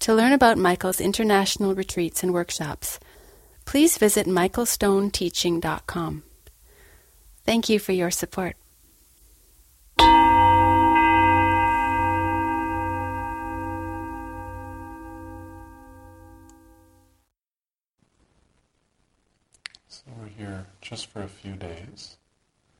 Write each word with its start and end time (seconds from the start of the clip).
To 0.00 0.14
learn 0.14 0.32
about 0.32 0.56
Michael's 0.56 0.98
international 1.00 1.74
retreats 1.74 2.22
and 2.22 2.32
workshops, 2.32 2.98
please 3.66 3.98
visit 3.98 4.26
michaelstoneteaching.com. 4.26 6.22
Thank 7.44 7.68
you 7.68 7.78
for 7.78 7.92
your 7.92 8.10
support. 8.10 8.56
So 19.88 20.04
we're 20.18 20.28
here 20.28 20.66
just 20.80 21.08
for 21.08 21.22
a 21.22 21.28
few 21.28 21.52
days, 21.56 22.16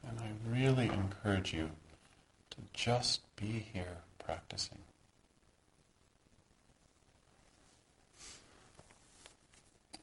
and 0.08 0.18
I 0.18 0.30
really 0.48 0.86
encourage 0.86 1.52
you 1.52 1.68
to 2.48 2.56
just 2.72 3.20
be 3.36 3.66
here 3.74 3.98
practicing. 4.18 4.78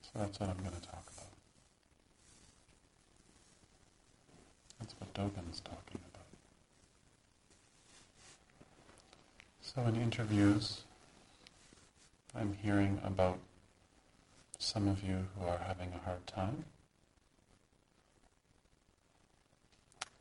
So 0.04 0.07
that's 0.18 0.40
what 0.40 0.50
I'm 0.50 0.58
going 0.58 0.76
to 0.76 0.82
talk 0.82 1.04
about. 1.16 1.28
That's 4.80 4.96
what 5.00 5.14
Dogen's 5.14 5.60
talking 5.62 6.00
about. 6.12 6.26
So 9.62 9.84
in 9.84 10.02
interviews, 10.02 10.82
I'm 12.36 12.54
hearing 12.62 13.00
about 13.04 13.38
some 14.58 14.88
of 14.88 15.04
you 15.04 15.28
who 15.38 15.46
are 15.46 15.60
having 15.60 15.92
a 15.94 16.04
hard 16.04 16.26
time. 16.26 16.66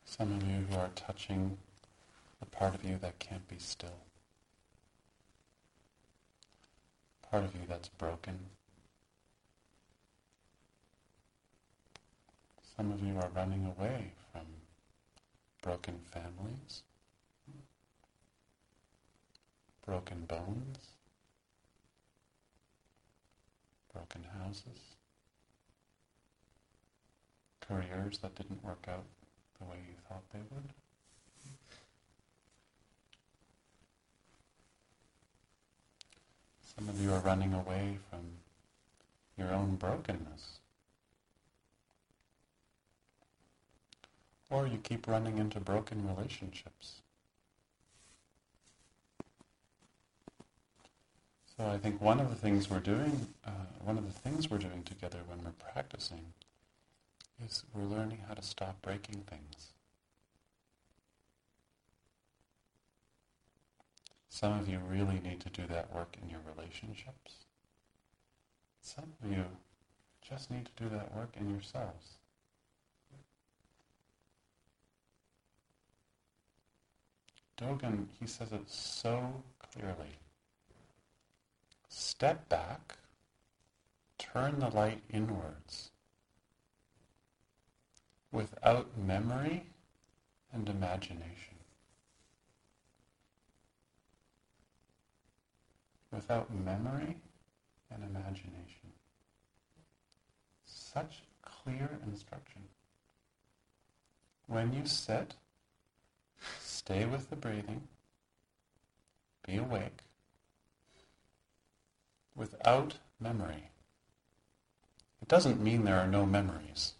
Some 0.05 0.31
of 0.35 0.43
you 0.43 0.65
who 0.69 0.77
are 0.77 0.89
touching 0.95 1.57
the 2.39 2.45
part 2.45 2.75
of 2.75 2.83
you 2.83 2.97
that 3.01 3.17
can't 3.19 3.47
be 3.47 3.57
still. 3.57 3.97
Part 7.31 7.43
of 7.43 7.55
you 7.55 7.61
that's 7.67 7.89
broken. 7.89 8.37
Some 12.77 12.91
of 12.91 13.03
you 13.03 13.17
are 13.17 13.29
running 13.35 13.65
away 13.65 14.11
from 14.31 14.43
broken 15.63 15.99
families, 16.11 16.83
broken 19.83 20.25
bones, 20.27 20.77
broken 23.91 24.23
houses, 24.39 24.79
careers 27.67 28.19
that 28.19 28.35
didn't 28.35 28.63
work 28.63 28.85
out 28.87 29.05
the 29.59 29.65
way 29.65 29.77
you 29.77 29.95
thought 30.07 30.21
they 30.31 30.41
would. 30.51 30.69
Some 36.75 36.89
of 36.89 37.01
you 37.01 37.11
are 37.11 37.21
running 37.21 37.55
away 37.55 37.97
from 38.11 38.19
your 39.35 39.51
own 39.51 39.77
brokenness. 39.77 40.59
Or 44.49 44.65
you 44.65 44.77
keep 44.77 45.07
running 45.07 45.37
into 45.37 45.59
broken 45.59 46.07
relationships. 46.07 47.01
So 51.57 51.65
I 51.65 51.77
think 51.77 51.99
one 52.01 52.19
of 52.19 52.29
the 52.29 52.35
things 52.35 52.69
we're 52.69 52.79
doing, 52.79 53.27
uh, 53.45 53.49
one 53.83 53.97
of 53.97 54.05
the 54.05 54.19
things 54.19 54.49
we're 54.49 54.59
doing 54.59 54.83
together 54.83 55.19
when 55.27 55.43
we're 55.43 55.71
practicing 55.73 56.33
is 57.43 57.63
we're 57.73 57.83
learning 57.83 58.19
how 58.27 58.35
to 58.35 58.43
stop 58.43 58.81
breaking 58.81 59.23
things. 59.27 59.73
Some 64.29 64.59
of 64.59 64.69
you 64.69 64.79
really 64.87 65.19
need 65.23 65.39
to 65.41 65.49
do 65.49 65.65
that 65.67 65.91
work 65.95 66.15
in 66.21 66.29
your 66.29 66.41
relationships. 66.55 67.45
Some 68.83 69.13
of 69.23 69.31
you 69.31 69.45
just 70.21 70.51
need 70.51 70.65
to 70.65 70.83
do 70.83 70.89
that 70.89 71.15
work 71.15 71.33
in 71.39 71.49
yourselves. 71.49 72.16
Dogen, 77.57 78.05
he 78.19 78.27
says 78.27 78.51
it 78.51 78.69
so 78.69 79.43
clearly. 79.71 80.19
Step 81.89 82.47
back, 82.49 82.97
turn 84.19 84.59
the 84.59 84.69
light 84.69 85.01
inwards 85.09 85.89
without 88.31 88.97
memory 88.97 89.63
and 90.53 90.69
imagination. 90.69 91.55
Without 96.11 96.53
memory 96.53 97.17
and 97.91 98.03
imagination. 98.03 98.93
Such 100.65 101.23
clear 101.41 101.89
instruction. 102.05 102.61
When 104.47 104.73
you 104.73 104.85
sit, 104.85 105.33
stay 106.87 107.03
with 107.03 107.29
the 107.29 107.35
breathing, 107.35 107.81
be 109.45 109.57
awake, 109.57 110.03
without 112.33 112.93
memory. 113.19 113.71
It 115.21 115.27
doesn't 115.27 115.61
mean 115.61 115.83
there 115.83 115.99
are 115.99 116.07
no 116.07 116.25
memories. 116.25 116.93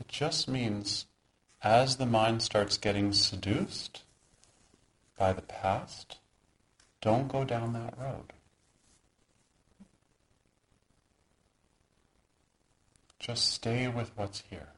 It 0.00 0.08
just 0.08 0.48
means 0.48 1.06
as 1.62 1.98
the 1.98 2.06
mind 2.06 2.42
starts 2.42 2.76
getting 2.78 3.12
seduced 3.12 4.02
by 5.16 5.34
the 5.34 5.42
past, 5.42 6.18
don't 7.00 7.28
go 7.28 7.44
down 7.44 7.72
that 7.74 7.96
road. 7.96 8.32
Just 13.20 13.52
stay 13.52 13.86
with 13.86 14.10
what's 14.16 14.42
here 14.50 14.70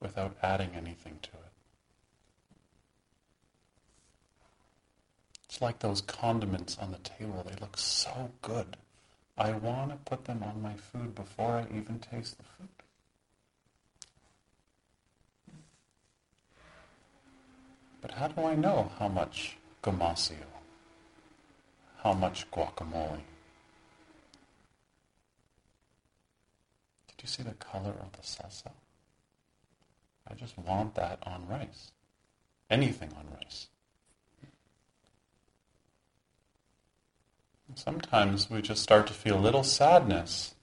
without 0.00 0.36
adding 0.42 0.70
anything 0.74 1.20
to 1.22 1.28
it. 1.28 1.39
It's 5.50 5.60
like 5.60 5.80
those 5.80 6.00
condiments 6.00 6.78
on 6.78 6.92
the 6.92 6.98
table. 6.98 7.44
They 7.44 7.56
look 7.60 7.76
so 7.76 8.30
good. 8.40 8.76
I 9.36 9.50
want 9.50 9.90
to 9.90 9.96
put 9.96 10.24
them 10.24 10.44
on 10.44 10.62
my 10.62 10.74
food 10.74 11.16
before 11.16 11.54
I 11.56 11.76
even 11.76 11.98
taste 11.98 12.38
the 12.38 12.44
food. 12.44 12.68
But 18.00 18.12
how 18.12 18.28
do 18.28 18.44
I 18.44 18.54
know 18.54 18.92
how 19.00 19.08
much 19.08 19.56
gomasio? 19.82 20.36
How 22.04 22.12
much 22.12 22.48
guacamole? 22.52 23.22
Did 27.08 27.22
you 27.22 27.26
see 27.26 27.42
the 27.42 27.54
color 27.54 27.96
of 28.00 28.12
the 28.12 28.22
salsa? 28.22 28.70
I 30.30 30.34
just 30.34 30.56
want 30.56 30.94
that 30.94 31.18
on 31.24 31.48
rice. 31.48 31.90
Anything 32.70 33.10
on 33.18 33.26
rice. 33.34 33.66
Sometimes 37.74 38.50
we 38.50 38.62
just 38.62 38.82
start 38.82 39.06
to 39.06 39.12
feel 39.12 39.38
a 39.38 39.40
little 39.40 39.64
sadness, 39.64 40.54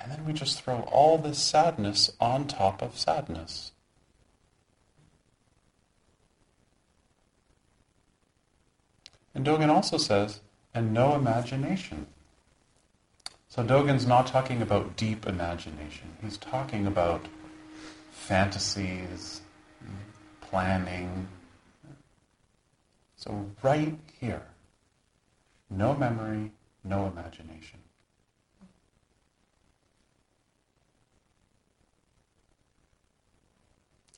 and 0.00 0.10
then 0.12 0.24
we 0.24 0.32
just 0.32 0.62
throw 0.62 0.80
all 0.92 1.18
this 1.18 1.38
sadness 1.38 2.10
on 2.20 2.46
top 2.46 2.82
of 2.82 2.98
sadness. 2.98 3.72
And 9.34 9.44
Dogen 9.44 9.68
also 9.68 9.98
says, 9.98 10.40
and 10.72 10.94
no 10.94 11.14
imagination. 11.14 12.06
So 13.48 13.62
Dogen's 13.62 14.06
not 14.06 14.26
talking 14.26 14.62
about 14.62 14.96
deep 14.96 15.26
imagination. 15.26 16.16
He's 16.22 16.38
talking 16.38 16.86
about 16.86 17.26
fantasies, 18.10 19.40
planning. 20.40 21.28
So 23.16 23.50
right 23.62 23.98
here, 24.20 24.42
no 25.70 25.94
memory, 25.94 26.52
no 26.84 27.06
imagination. 27.06 27.80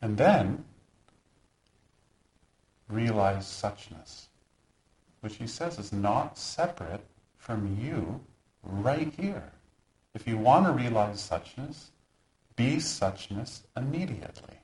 And 0.01 0.17
then 0.17 0.65
realize 2.89 3.45
suchness 3.45 4.29
which 5.21 5.37
he 5.37 5.47
says 5.47 5.79
is 5.79 5.93
not 5.93 6.39
separate 6.39 7.05
from 7.37 7.79
you 7.81 8.21
right 8.63 9.13
here. 9.17 9.53
If 10.15 10.27
you 10.27 10.39
want 10.39 10.67
to 10.67 10.73
realize 10.73 11.29
suchness, 11.29 11.91
be 12.57 12.77
suchness 12.77 13.63
immediately. 13.77 14.59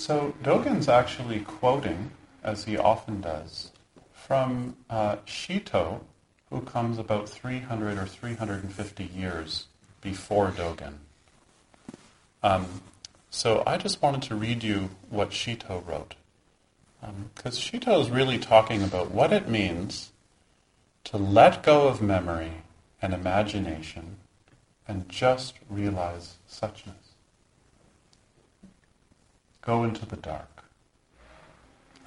So 0.00 0.34
Dogen's 0.42 0.88
actually 0.88 1.40
quoting, 1.40 2.12
as 2.42 2.64
he 2.64 2.78
often 2.78 3.20
does, 3.20 3.70
from 4.14 4.76
uh, 4.88 5.16
Shitou, 5.26 6.00
who 6.48 6.62
comes 6.62 6.96
about 6.96 7.28
300 7.28 7.98
or 7.98 8.06
350 8.06 9.04
years 9.04 9.66
before 10.00 10.52
Dogen. 10.52 10.94
Um, 12.42 12.80
so 13.28 13.62
I 13.66 13.76
just 13.76 14.00
wanted 14.00 14.22
to 14.22 14.34
read 14.34 14.64
you 14.64 14.88
what 15.10 15.32
Shitou 15.32 15.86
wrote. 15.86 16.14
Because 17.34 17.58
um, 17.58 17.80
Shitou 17.80 18.00
is 18.00 18.08
really 18.08 18.38
talking 18.38 18.82
about 18.82 19.10
what 19.10 19.34
it 19.34 19.50
means 19.50 20.12
to 21.04 21.18
let 21.18 21.62
go 21.62 21.88
of 21.88 22.00
memory 22.00 22.62
and 23.02 23.12
imagination 23.12 24.16
and 24.88 25.10
just 25.10 25.56
realize 25.68 26.36
suchness. 26.50 27.09
Go 29.62 29.84
into 29.84 30.06
the 30.06 30.16
dark, 30.16 30.64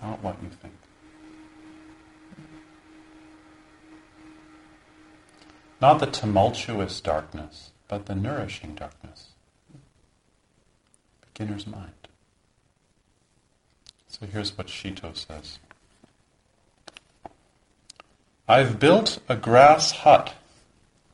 not 0.02 0.24
what 0.24 0.38
you 0.42 0.50
think. 0.50 0.74
Not 5.80 6.00
the 6.00 6.06
tumultuous 6.06 7.02
darkness, 7.02 7.72
but 7.88 8.06
the 8.06 8.16
nourishing 8.16 8.74
darkness. 8.74 9.32
Beginner's 11.34 11.68
mind. 11.68 11.92
So 14.08 14.26
here's 14.26 14.58
what 14.58 14.68
Shitou 14.68 15.16
says. 15.18 15.60
I've 18.48 18.80
built 18.80 19.20
a 19.28 19.36
grass 19.36 19.92
hut. 19.92 20.34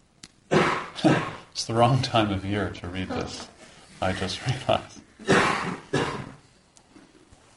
it's 0.51 1.65
the 1.65 1.73
wrong 1.73 2.01
time 2.01 2.31
of 2.31 2.45
year 2.45 2.69
to 2.69 2.87
read 2.87 3.09
this. 3.09 3.47
I 4.01 4.13
just 4.13 4.39
realized. 4.47 5.01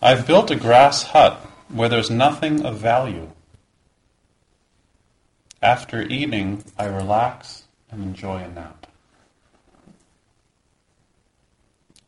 I've 0.05 0.27
built 0.27 0.51
a 0.51 0.57
grass 0.57 1.05
hut 1.05 1.35
where 1.69 1.89
there's 1.89 2.11
nothing 2.11 2.67
of 2.67 2.77
value. 2.77 3.31
After 5.63 6.03
eating, 6.03 6.65
I 6.77 6.87
relax 6.87 7.63
and 7.89 8.03
enjoy 8.03 8.39
a 8.39 8.49
nap. 8.49 8.89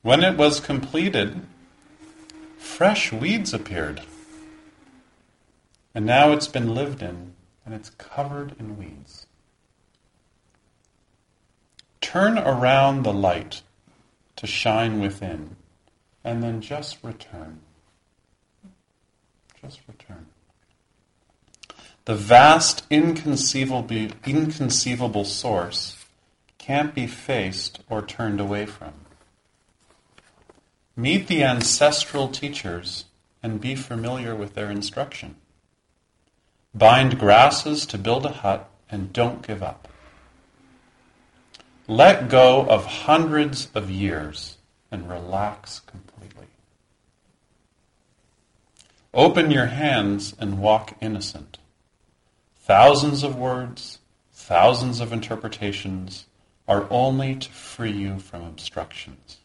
When 0.02 0.24
it 0.24 0.36
was 0.36 0.58
completed, 0.58 1.46
fresh 2.58 3.12
weeds 3.12 3.54
appeared. 3.54 4.02
And 5.94 6.04
now 6.04 6.32
it's 6.32 6.48
been 6.48 6.74
lived 6.74 7.00
in 7.00 7.34
and 7.64 7.74
it's 7.76 7.90
covered 7.90 8.56
in 8.58 8.76
weeds. 8.76 9.26
Turn 12.00 12.38
around 12.38 13.04
the 13.04 13.12
light 13.12 13.62
to 14.34 14.48
shine 14.48 14.98
within, 14.98 15.54
and 16.24 16.42
then 16.42 16.60
just 16.60 16.98
return. 17.04 17.60
Return. 19.98 20.26
The 22.04 22.14
vast, 22.14 22.84
inconceivable, 22.90 24.10
inconceivable 24.26 25.24
source 25.24 26.04
can't 26.58 26.94
be 26.94 27.06
faced 27.06 27.80
or 27.88 28.02
turned 28.02 28.40
away 28.40 28.66
from. 28.66 28.92
Meet 30.96 31.28
the 31.28 31.42
ancestral 31.42 32.28
teachers 32.28 33.04
and 33.42 33.60
be 33.60 33.74
familiar 33.74 34.34
with 34.34 34.54
their 34.54 34.70
instruction. 34.70 35.36
Bind 36.74 37.18
grasses 37.18 37.86
to 37.86 37.98
build 37.98 38.26
a 38.26 38.30
hut 38.32 38.68
and 38.90 39.12
don't 39.12 39.46
give 39.46 39.62
up. 39.62 39.88
Let 41.86 42.28
go 42.28 42.66
of 42.66 42.86
hundreds 42.86 43.68
of 43.74 43.90
years 43.90 44.56
and 44.90 45.08
relax 45.08 45.80
completely. 45.80 46.46
Open 49.14 49.50
your 49.50 49.66
hands 49.66 50.34
and 50.38 50.58
walk 50.58 50.96
innocent. 51.00 51.58
Thousands 52.56 53.22
of 53.22 53.36
words, 53.36 54.00
thousands 54.32 55.00
of 55.00 55.12
interpretations 55.12 56.26
are 56.66 56.86
only 56.90 57.36
to 57.36 57.50
free 57.50 57.92
you 57.92 58.18
from 58.18 58.42
obstructions. 58.42 59.38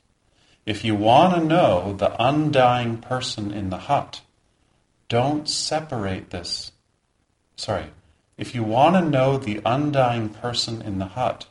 If 0.66 0.84
you 0.84 0.96
want 0.96 1.36
to 1.36 1.44
know 1.44 1.94
the 1.94 2.16
undying 2.22 2.98
person 2.98 3.52
in 3.52 3.70
the 3.70 3.78
hut, 3.78 4.22
don't 5.08 5.48
separate 5.48 6.30
this 6.30 6.72
sorry, 7.60 7.88
if 8.38 8.56
you 8.56 8.64
want 8.64 8.96
to 8.96 9.02
know 9.02 9.38
the 9.38 9.60
undying 9.66 10.30
person 10.30 10.82
in 10.82 10.98
the 10.98 11.08
hut, 11.08 11.48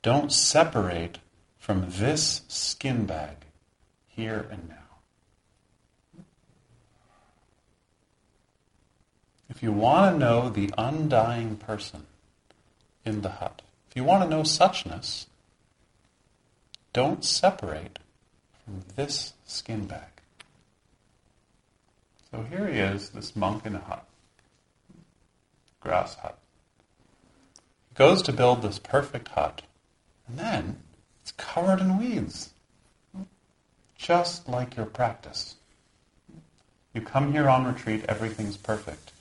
don't 0.00 0.32
separate 0.32 1.18
from 1.58 1.84
this 1.88 2.40
skin 2.48 3.04
bag 3.04 3.36
here 4.08 4.46
and 4.50 4.68
now. 4.68 4.75
If 9.56 9.62
you 9.62 9.72
want 9.72 10.12
to 10.12 10.18
know 10.18 10.50
the 10.50 10.70
undying 10.76 11.56
person 11.56 12.04
in 13.06 13.22
the 13.22 13.30
hut, 13.30 13.62
if 13.88 13.96
you 13.96 14.04
want 14.04 14.22
to 14.22 14.28
know 14.28 14.42
suchness, 14.42 15.24
don't 16.92 17.24
separate 17.24 17.98
from 18.62 18.82
this 18.96 19.32
skin 19.46 19.86
bag. 19.86 20.20
So 22.30 22.42
here 22.50 22.68
he 22.68 22.78
is, 22.78 23.08
this 23.08 23.34
monk 23.34 23.64
in 23.64 23.74
a 23.74 23.80
hut 23.80 24.04
grass 25.80 26.16
hut. 26.16 26.36
He 27.88 27.94
goes 27.94 28.20
to 28.24 28.34
build 28.34 28.60
this 28.60 28.78
perfect 28.78 29.28
hut, 29.28 29.62
and 30.28 30.38
then 30.38 30.80
it's 31.22 31.32
covered 31.32 31.80
in 31.80 31.96
weeds, 31.96 32.50
just 33.96 34.50
like 34.50 34.76
your 34.76 34.84
practice. 34.84 35.54
You 36.92 37.00
come 37.00 37.32
here 37.32 37.48
on 37.48 37.64
retreat, 37.64 38.04
everything's 38.06 38.58
perfect. 38.58 39.12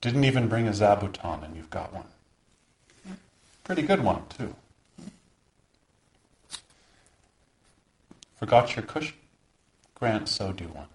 Didn't 0.00 0.24
even 0.24 0.48
bring 0.48 0.68
a 0.68 0.72
zabuton, 0.72 1.44
and 1.44 1.56
you've 1.56 1.70
got 1.70 1.92
one. 1.92 2.04
Pretty 3.64 3.82
good 3.82 4.02
one, 4.02 4.22
too. 4.28 4.54
Forgot 8.36 8.76
your 8.76 8.84
cushion? 8.84 9.16
Grant 9.94 10.28
so 10.28 10.52
do 10.52 10.66
one. 10.66 10.88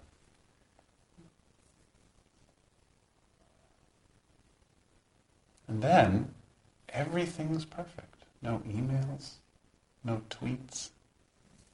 And 5.66 5.82
then 5.82 6.34
everything's 6.88 7.64
perfect. 7.64 8.24
No 8.40 8.62
emails, 8.68 9.32
no 10.04 10.22
tweets, 10.30 10.90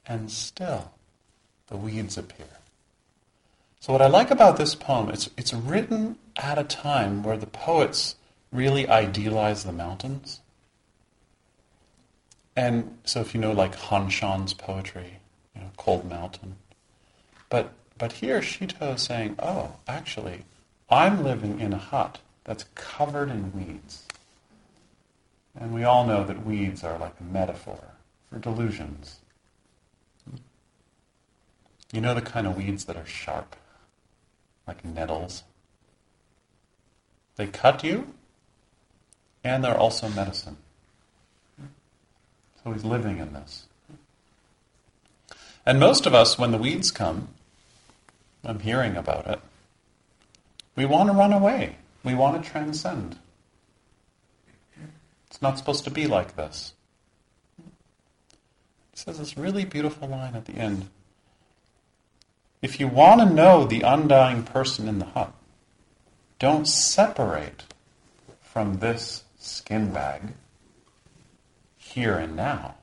and 0.07 0.31
still 0.31 0.93
the 1.67 1.77
weeds 1.77 2.17
appear. 2.17 2.47
So 3.81 3.93
what 3.93 4.03
I 4.03 4.09
like 4.09 4.31
about 4.31 4.57
this 4.57 4.75
poem, 4.75 5.09
it's, 5.09 5.31
it's 5.37 5.55
written 5.55 6.19
at 6.37 6.59
a 6.59 6.65
time 6.65 7.23
where 7.23 7.37
the 7.37 7.47
poets 7.47 8.17
really 8.53 8.89
idealize 8.89 9.65
the 9.65 9.73
mountains. 9.73 10.41
And 12.57 12.99
so 13.05 13.21
if 13.21 13.35
you 13.35 13.41
know 13.41 13.53
like 13.53 13.77
Han 13.77 14.11
Shan's 14.11 14.53
poetry, 14.53 15.21
you 15.55 15.61
know, 15.61 15.71
Cold 15.77 16.09
Mountain. 16.09 16.57
But 17.49 17.73
but 17.97 18.13
here 18.13 18.41
Shitou 18.41 18.95
is 18.95 19.03
saying, 19.03 19.37
oh, 19.41 19.77
actually, 19.87 20.45
I'm 20.89 21.23
living 21.23 21.61
in 21.61 21.73
a 21.73 21.79
hut 21.79 22.19
that's 22.45 22.65
covered 22.75 23.29
in 23.29 23.53
weeds. 23.53 24.05
And 25.59 25.75
we 25.75 25.85
all 25.85 26.07
know 26.07 26.25
that 26.25 26.47
weeds 26.47 26.85
are 26.85 26.99
like 26.99 27.15
a 27.21 27.25
metaphor 27.25 27.83
for 28.31 28.39
delusions. 28.39 29.19
You 31.93 32.01
know 32.01 32.15
the 32.15 32.21
kind 32.21 32.47
of 32.47 32.57
weeds 32.57 32.85
that 32.85 32.97
are 32.97 33.07
sharp, 33.07 33.57
like 34.69 34.85
nettles? 34.85 35.43
They 37.37 37.47
cut 37.47 37.83
you, 37.83 38.15
and 39.43 39.65
they're 39.65 39.77
also 39.77 40.09
medicine. 40.09 40.59
So 42.63 42.73
he's 42.73 42.85
living 42.85 43.19
in 43.19 43.33
this. 43.33 43.65
And 45.65 45.81
most 45.81 46.07
of 46.07 46.15
us, 46.15 46.39
when 46.39 46.51
the 46.51 46.59
weeds 46.59 46.91
come, 46.91 47.29
I'm 48.45 48.61
hearing 48.61 48.97
about 48.97 49.27
it, 49.27 49.41
we 50.77 50.85
want 50.85 51.09
to 51.11 51.15
run 51.15 51.33
away. 51.33 51.77
We 52.05 52.15
want 52.15 52.43
to 52.43 52.51
transcend. 52.51 53.19
It's 55.27 55.43
not 55.43 55.59
supposed 55.59 55.85
to 55.85 55.91
be 55.91 56.07
like 56.07 56.37
this. 56.37 56.73
He 57.59 58.97
says 58.97 59.19
this 59.19 59.37
really 59.37 59.65
beautiful 59.65 60.09
line 60.09 60.35
at 60.35 60.47
the 60.47 60.55
end. 60.55 60.89
If 62.61 62.81
you 62.81 62.89
want 62.89 63.21
to 63.21 63.35
know 63.35 63.65
the 63.65 63.83
undying 63.83 64.43
person 64.43 64.89
in 64.89 64.99
the 64.99 65.05
hut, 65.05 65.33
don't 66.39 66.67
separate 66.67 67.65
from 68.41 68.79
this 68.79 69.25
skin 69.39 69.93
bag 69.93 70.35
here 71.77 72.15
and 72.15 72.35
now. 72.35 72.75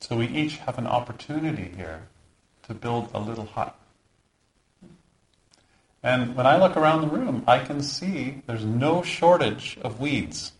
So 0.00 0.16
we 0.16 0.26
each 0.26 0.56
have 0.58 0.78
an 0.78 0.86
opportunity 0.86 1.70
here 1.76 2.08
to 2.66 2.74
build 2.74 3.10
a 3.12 3.20
little 3.20 3.46
hut. 3.46 3.78
And 6.02 6.34
when 6.34 6.46
I 6.46 6.56
look 6.56 6.76
around 6.76 7.02
the 7.02 7.08
room, 7.08 7.44
I 7.46 7.58
can 7.58 7.82
see 7.82 8.42
there's 8.46 8.64
no 8.64 9.02
shortage 9.02 9.76
of 9.82 10.00
weeds. 10.00 10.52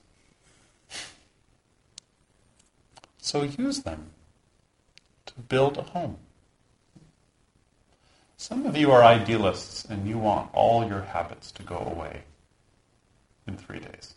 So 3.28 3.42
use 3.42 3.80
them 3.82 4.12
to 5.26 5.34
build 5.38 5.76
a 5.76 5.82
home. 5.82 6.16
Some 8.38 8.64
of 8.64 8.74
you 8.74 8.90
are 8.90 9.04
idealists 9.04 9.84
and 9.84 10.08
you 10.08 10.16
want 10.16 10.48
all 10.54 10.88
your 10.88 11.02
habits 11.02 11.52
to 11.52 11.62
go 11.62 11.76
away 11.76 12.22
in 13.46 13.58
three 13.58 13.80
days. 13.80 14.14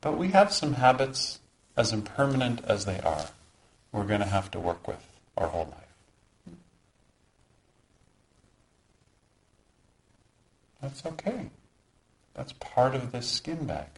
But 0.00 0.16
we 0.16 0.28
have 0.28 0.50
some 0.50 0.72
habits, 0.72 1.40
as 1.76 1.92
impermanent 1.92 2.62
as 2.64 2.86
they 2.86 3.00
are, 3.00 3.26
we're 3.92 4.06
going 4.06 4.20
to 4.20 4.26
have 4.26 4.50
to 4.52 4.58
work 4.58 4.88
with 4.88 5.06
our 5.36 5.48
whole 5.48 5.74
life. 5.76 6.56
That's 10.80 11.04
okay. 11.04 11.50
That's 12.32 12.54
part 12.54 12.94
of 12.94 13.12
this 13.12 13.28
skin 13.28 13.66
bag. 13.66 13.88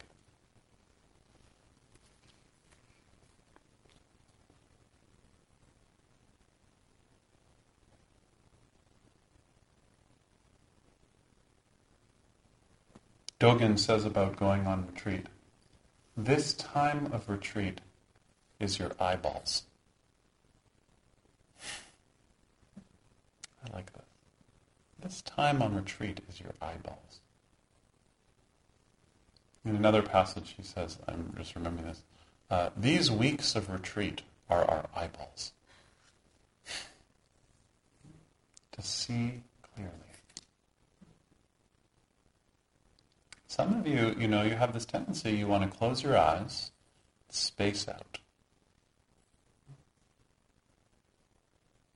Dogen 13.39 13.77
says 13.77 14.05
about 14.05 14.37
going 14.37 14.65
on 14.65 14.87
retreat 14.87 15.27
this 16.17 16.53
time 16.53 17.09
of 17.11 17.27
retreat 17.27 17.81
is 18.59 18.79
your 18.79 18.91
eyeballs. 18.99 19.63
I 21.61 23.73
like 23.73 23.91
that. 23.93 24.05
This 25.01 25.21
time 25.21 25.61
on 25.61 25.75
retreat 25.75 26.21
is 26.29 26.39
your 26.39 26.53
eyeballs. 26.61 27.19
In 29.65 29.75
another 29.75 30.01
passage, 30.01 30.53
he 30.55 30.63
says, 30.63 30.97
I'm 31.07 31.33
just 31.37 31.55
remembering 31.55 31.87
this, 31.87 32.03
uh, 32.49 32.69
these 32.77 33.11
weeks 33.11 33.55
of 33.55 33.69
retreat 33.69 34.21
are 34.49 34.63
our 34.63 34.85
eyeballs. 34.95 35.51
to 38.71 38.81
see 38.81 39.41
clearly. 39.73 39.91
Some 43.55 43.79
of 43.79 43.87
you, 43.87 44.13
you 44.19 44.27
know, 44.27 44.41
you 44.41 44.55
have 44.55 44.73
this 44.73 44.83
tendency, 44.83 45.31
you 45.31 45.47
want 45.47 45.63
to 45.63 45.77
close 45.77 46.03
your 46.03 46.17
eyes, 46.17 46.71
space 47.29 47.87
out. 47.87 48.17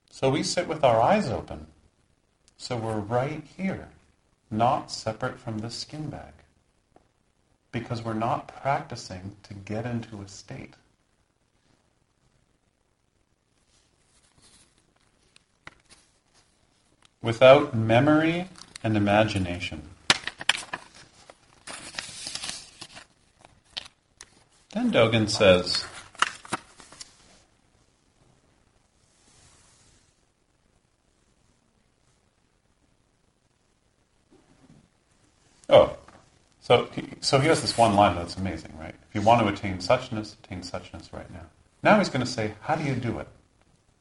So 0.09 0.29
we 0.29 0.41
sit 0.41 0.69
with 0.69 0.85
our 0.85 1.01
eyes 1.01 1.27
open. 1.27 1.67
So 2.55 2.77
we're 2.77 2.99
right 2.99 3.43
here, 3.57 3.89
not 4.49 4.89
separate 4.89 5.37
from 5.37 5.57
the 5.57 5.69
skin 5.69 6.09
bag. 6.09 6.31
Because 7.73 8.01
we're 8.01 8.13
not 8.13 8.47
practicing 8.47 9.35
to 9.43 9.53
get 9.53 9.85
into 9.85 10.21
a 10.21 10.29
state. 10.29 10.75
Without 17.21 17.75
memory 17.75 18.47
and 18.81 18.95
imagination, 18.95 19.89
Then 24.73 24.91
Dogen 24.91 25.29
says, 25.29 25.85
Oh, 35.69 35.95
so 36.61 36.87
so 37.21 37.39
he 37.39 37.47
has 37.47 37.61
this 37.61 37.77
one 37.77 37.95
line 37.95 38.15
that's 38.15 38.35
amazing, 38.37 38.73
right? 38.79 38.95
If 39.09 39.15
you 39.15 39.21
want 39.21 39.41
to 39.41 39.47
attain 39.47 39.77
suchness, 39.77 40.35
attain 40.43 40.61
suchness 40.61 41.11
right 41.13 41.31
now. 41.31 41.45
Now 41.81 41.97
he's 41.97 42.09
going 42.09 42.25
to 42.25 42.31
say, 42.31 42.53
how 42.61 42.75
do 42.75 42.83
you 42.83 42.95
do 42.95 43.19
it? 43.19 43.27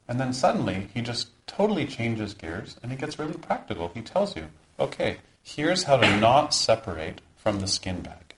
And 0.07 0.19
then 0.19 0.33
suddenly 0.33 0.89
he 0.93 1.01
just 1.01 1.29
totally 1.47 1.85
changes 1.85 2.33
gears 2.33 2.75
and 2.81 2.91
he 2.91 2.97
gets 2.97 3.19
really 3.19 3.33
practical. 3.33 3.91
He 3.93 4.01
tells 4.01 4.35
you, 4.35 4.47
okay, 4.79 5.17
here's 5.41 5.83
how 5.83 5.97
to 5.97 6.19
not 6.19 6.53
separate 6.53 7.21
from 7.37 7.59
the 7.59 7.67
skin 7.67 8.01
bag. 8.01 8.28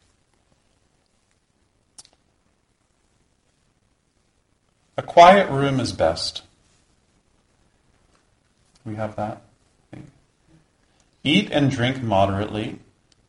A 4.98 5.02
quiet 5.02 5.50
room 5.50 5.80
is 5.80 5.94
best. 5.94 6.44
We 8.86 8.96
have 8.96 9.16
that. 9.16 9.42
Eat 11.24 11.50
and 11.52 11.70
drink 11.70 12.02
moderately. 12.02 12.80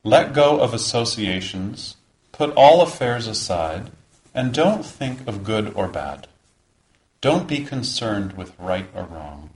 Let 0.02 0.32
go 0.32 0.60
of 0.60 0.74
associations. 0.74 1.96
Put 2.32 2.50
all 2.56 2.80
affairs 2.80 3.26
aside. 3.26 3.90
And 4.34 4.54
don't 4.54 4.84
think 4.84 5.26
of 5.28 5.44
good 5.44 5.72
or 5.74 5.88
bad. 5.88 6.26
Don't 7.20 7.46
be 7.46 7.64
concerned 7.64 8.32
with 8.32 8.58
right 8.58 8.88
or 8.94 9.04
wrong. 9.04 9.50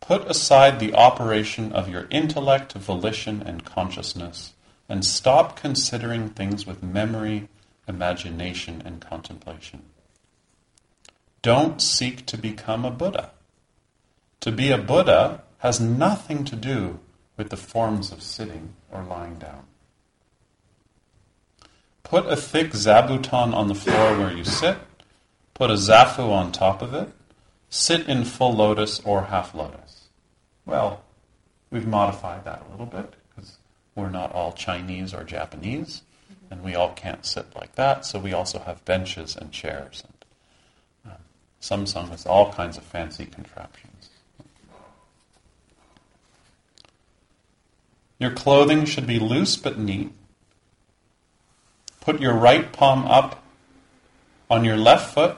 Put 0.00 0.30
aside 0.30 0.78
the 0.78 0.94
operation 0.94 1.72
of 1.72 1.88
your 1.88 2.06
intellect, 2.10 2.74
volition, 2.74 3.42
and 3.42 3.64
consciousness, 3.64 4.52
and 4.88 5.04
stop 5.04 5.56
considering 5.56 6.28
things 6.28 6.66
with 6.66 6.82
memory, 6.82 7.48
imagination, 7.88 8.82
and 8.84 9.00
contemplation. 9.00 9.82
Don't 11.42 11.82
seek 11.82 12.24
to 12.26 12.38
become 12.38 12.84
a 12.84 12.90
Buddha. 12.90 13.32
To 14.40 14.52
be 14.52 14.70
a 14.70 14.78
Buddha 14.78 15.42
has 15.58 15.80
nothing 15.80 16.44
to 16.44 16.54
do 16.54 17.00
with 17.36 17.50
the 17.50 17.56
forms 17.56 18.12
of 18.12 18.22
sitting 18.22 18.74
or 18.92 19.02
lying 19.02 19.36
down. 19.36 19.64
Put 22.04 22.26
a 22.26 22.36
thick 22.36 22.70
zabuton 22.70 23.54
on 23.54 23.66
the 23.66 23.74
floor 23.74 24.16
where 24.16 24.32
you 24.32 24.44
sit. 24.44 24.78
Put 25.54 25.70
a 25.70 25.74
zafu 25.74 26.30
on 26.30 26.52
top 26.52 26.80
of 26.80 26.94
it. 26.94 27.08
Sit 27.70 28.06
in 28.08 28.24
full 28.24 28.54
lotus 28.54 29.00
or 29.00 29.24
half 29.24 29.54
lotus. 29.54 30.08
Well, 30.64 31.02
we've 31.70 31.86
modified 31.86 32.44
that 32.44 32.62
a 32.68 32.70
little 32.70 32.86
bit 32.86 33.14
because 33.28 33.58
we're 33.96 34.10
not 34.10 34.32
all 34.32 34.52
Chinese 34.52 35.12
or 35.12 35.24
Japanese, 35.24 36.02
and 36.50 36.62
we 36.62 36.74
all 36.74 36.92
can't 36.92 37.26
sit 37.26 37.56
like 37.56 37.74
that, 37.74 38.04
so 38.04 38.18
we 38.18 38.32
also 38.32 38.60
have 38.60 38.84
benches 38.84 39.34
and 39.34 39.50
chairs. 39.50 40.04
Sangha 41.62 42.08
has 42.08 42.26
all 42.26 42.52
kinds 42.52 42.76
of 42.76 42.82
fancy 42.82 43.24
contraptions. 43.24 44.10
Your 48.18 48.32
clothing 48.32 48.84
should 48.84 49.06
be 49.06 49.18
loose 49.18 49.56
but 49.56 49.78
neat. 49.78 50.12
Put 52.00 52.20
your 52.20 52.34
right 52.34 52.72
palm 52.72 53.04
up 53.04 53.42
on 54.50 54.64
your 54.64 54.76
left 54.76 55.14
foot 55.14 55.36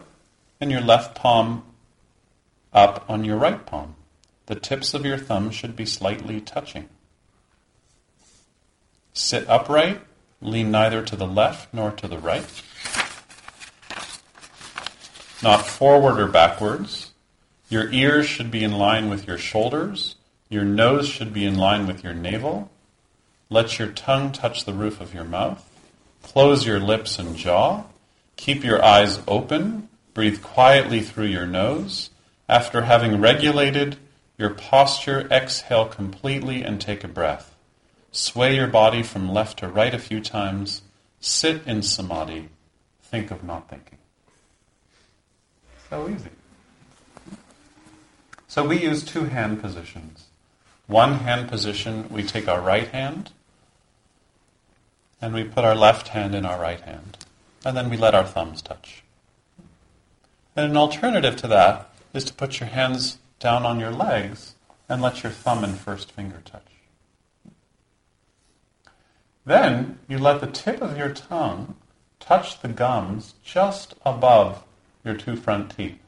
and 0.60 0.70
your 0.70 0.80
left 0.80 1.14
palm 1.14 1.62
up 2.72 3.04
on 3.08 3.24
your 3.24 3.36
right 3.36 3.64
palm. 3.64 3.94
The 4.46 4.54
tips 4.54 4.94
of 4.94 5.04
your 5.06 5.18
thumbs 5.18 5.54
should 5.54 5.76
be 5.76 5.86
slightly 5.86 6.40
touching. 6.40 6.88
Sit 9.12 9.48
upright, 9.48 10.00
lean 10.40 10.70
neither 10.70 11.02
to 11.02 11.16
the 11.16 11.26
left 11.26 11.72
nor 11.72 11.90
to 11.92 12.08
the 12.08 12.18
right 12.18 12.42
not 15.44 15.66
forward 15.66 16.18
or 16.18 16.26
backwards. 16.26 17.12
Your 17.68 17.92
ears 17.92 18.26
should 18.26 18.50
be 18.50 18.64
in 18.64 18.72
line 18.72 19.10
with 19.10 19.26
your 19.26 19.36
shoulders. 19.36 20.16
Your 20.48 20.64
nose 20.64 21.06
should 21.06 21.34
be 21.34 21.44
in 21.44 21.56
line 21.56 21.86
with 21.86 22.02
your 22.02 22.14
navel. 22.14 22.70
Let 23.50 23.78
your 23.78 23.88
tongue 23.88 24.32
touch 24.32 24.64
the 24.64 24.72
roof 24.72 25.00
of 25.02 25.12
your 25.12 25.24
mouth. 25.24 25.70
Close 26.22 26.66
your 26.66 26.80
lips 26.80 27.18
and 27.18 27.36
jaw. 27.36 27.84
Keep 28.36 28.64
your 28.64 28.82
eyes 28.82 29.20
open. 29.28 29.88
Breathe 30.14 30.42
quietly 30.42 31.00
through 31.00 31.26
your 31.26 31.46
nose. 31.46 32.08
After 32.48 32.82
having 32.82 33.20
regulated 33.20 33.96
your 34.38 34.50
posture, 34.50 35.28
exhale 35.30 35.86
completely 35.86 36.62
and 36.62 36.80
take 36.80 37.04
a 37.04 37.08
breath. 37.08 37.54
Sway 38.12 38.56
your 38.56 38.68
body 38.68 39.02
from 39.02 39.30
left 39.30 39.58
to 39.58 39.68
right 39.68 39.92
a 39.92 39.98
few 39.98 40.20
times. 40.20 40.82
Sit 41.20 41.66
in 41.66 41.82
samadhi. 41.82 42.48
Think 43.02 43.30
of 43.30 43.44
not 43.44 43.68
thinking. 43.68 43.98
So 45.90 46.08
easy. 46.08 46.30
So 48.48 48.66
we 48.66 48.82
use 48.82 49.04
two 49.04 49.24
hand 49.24 49.60
positions. 49.60 50.26
One 50.86 51.14
hand 51.14 51.48
position, 51.48 52.08
we 52.10 52.22
take 52.22 52.46
our 52.48 52.60
right 52.60 52.88
hand 52.88 53.30
and 55.20 55.34
we 55.34 55.44
put 55.44 55.64
our 55.64 55.74
left 55.74 56.08
hand 56.08 56.34
in 56.34 56.44
our 56.44 56.60
right 56.60 56.80
hand. 56.80 57.18
And 57.64 57.76
then 57.76 57.88
we 57.88 57.96
let 57.96 58.14
our 58.14 58.24
thumbs 58.24 58.60
touch. 58.60 59.02
And 60.54 60.70
an 60.70 60.76
alternative 60.76 61.36
to 61.36 61.48
that 61.48 61.90
is 62.12 62.24
to 62.24 62.34
put 62.34 62.60
your 62.60 62.68
hands 62.68 63.18
down 63.40 63.64
on 63.64 63.80
your 63.80 63.90
legs 63.90 64.54
and 64.88 65.00
let 65.00 65.22
your 65.22 65.32
thumb 65.32 65.64
and 65.64 65.78
first 65.78 66.12
finger 66.12 66.42
touch. 66.44 66.62
Then 69.46 69.98
you 70.08 70.18
let 70.18 70.40
the 70.40 70.46
tip 70.46 70.80
of 70.80 70.96
your 70.96 71.10
tongue 71.10 71.76
touch 72.20 72.60
the 72.60 72.68
gums 72.68 73.34
just 73.42 73.94
above 74.04 74.62
your 75.04 75.14
two 75.14 75.36
front 75.36 75.76
teeth. 75.76 75.98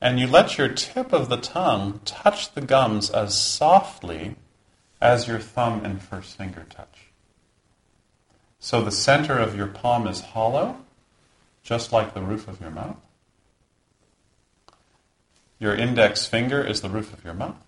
And 0.00 0.20
you 0.20 0.26
let 0.26 0.58
your 0.58 0.68
tip 0.68 1.12
of 1.12 1.28
the 1.28 1.36
tongue 1.36 2.00
touch 2.04 2.52
the 2.52 2.60
gums 2.60 3.10
as 3.10 3.40
softly 3.40 4.36
as 5.00 5.26
your 5.26 5.38
thumb 5.38 5.84
and 5.84 6.02
first 6.02 6.36
finger 6.36 6.66
touch. 6.68 7.08
So 8.58 8.82
the 8.82 8.90
center 8.90 9.38
of 9.38 9.56
your 9.56 9.66
palm 9.66 10.06
is 10.06 10.20
hollow, 10.20 10.78
just 11.62 11.92
like 11.92 12.14
the 12.14 12.22
roof 12.22 12.48
of 12.48 12.60
your 12.60 12.70
mouth. 12.70 12.96
Your 15.58 15.74
index 15.74 16.26
finger 16.26 16.62
is 16.62 16.80
the 16.80 16.90
roof 16.90 17.12
of 17.12 17.24
your 17.24 17.34
mouth, 17.34 17.64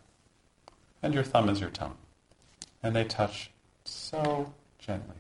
and 1.02 1.14
your 1.14 1.23
thumb 1.23 1.49
is 1.49 1.61
your 1.61 1.70
tongue. 1.70 1.97
And 2.82 2.94
they 2.94 3.04
touch 3.04 3.50
so 3.85 4.52
gently. 4.78 5.16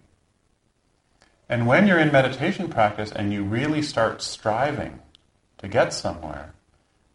And 1.48 1.66
when 1.66 1.86
you're 1.86 1.98
in 1.98 2.12
meditation 2.12 2.68
practice 2.68 3.10
and 3.10 3.32
you 3.32 3.42
really 3.42 3.82
start 3.82 4.20
striving 4.20 5.00
to 5.58 5.68
get 5.68 5.92
somewhere, 5.94 6.52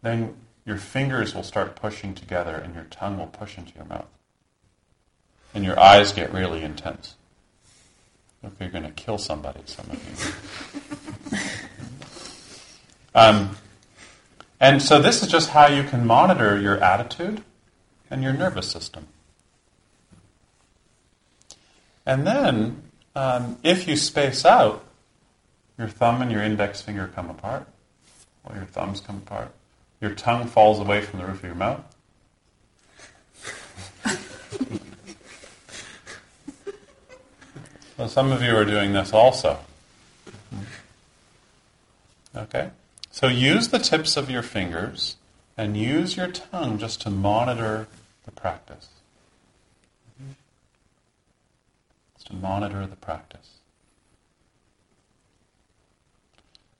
then 0.02 0.34
your 0.66 0.76
fingers 0.76 1.34
will 1.34 1.42
start 1.42 1.76
pushing 1.76 2.14
together 2.14 2.56
and 2.56 2.74
your 2.74 2.84
tongue 2.84 3.18
will 3.18 3.26
push 3.26 3.56
into 3.56 3.74
your 3.76 3.84
mouth. 3.84 4.08
And 5.54 5.64
your 5.64 5.78
eyes 5.78 6.12
get 6.12 6.32
really 6.32 6.62
intense. 6.62 7.14
If 8.42 8.52
you're 8.58 8.70
going 8.70 8.84
to 8.84 8.90
kill 8.90 9.18
somebody, 9.18 9.60
some 9.66 9.86
of 9.90 11.32
you. 11.32 11.38
um, 13.14 13.56
and 14.60 14.82
so 14.82 15.00
this 15.00 15.22
is 15.22 15.28
just 15.28 15.50
how 15.50 15.66
you 15.66 15.84
can 15.84 16.06
monitor 16.06 16.58
your 16.58 16.78
attitude 16.78 17.42
and 18.10 18.22
your 18.22 18.32
nervous 18.32 18.68
system. 18.70 19.06
And 22.06 22.26
then, 22.26 22.82
um, 23.14 23.58
if 23.62 23.86
you 23.86 23.96
space 23.96 24.44
out, 24.44 24.84
your 25.78 25.88
thumb 25.88 26.22
and 26.22 26.30
your 26.30 26.42
index 26.42 26.82
finger 26.82 27.10
come 27.14 27.30
apart, 27.30 27.66
or 28.44 28.56
your 28.56 28.64
thumbs 28.64 29.00
come 29.00 29.16
apart. 29.16 29.52
Your 30.00 30.14
tongue 30.14 30.46
falls 30.46 30.78
away 30.80 31.00
from 31.00 31.18
the 31.20 31.26
roof 31.26 31.38
of 31.38 31.44
your 31.44 31.54
mouth. 31.54 31.84
well, 37.96 38.08
some 38.08 38.30
of 38.32 38.42
you 38.42 38.54
are 38.56 38.64
doing 38.64 38.92
this 38.92 39.12
also. 39.12 39.58
Okay? 42.36 42.70
So 43.10 43.28
use 43.28 43.68
the 43.68 43.78
tips 43.78 44.16
of 44.16 44.28
your 44.28 44.42
fingers 44.42 45.16
and 45.56 45.76
use 45.76 46.16
your 46.16 46.28
tongue 46.28 46.78
just 46.78 47.00
to 47.02 47.10
monitor 47.10 47.86
the 48.24 48.32
practice. 48.32 48.88
Just 52.16 52.23
to 52.34 52.40
monitor 52.40 52.86
the 52.86 52.96
practice. 52.96 53.58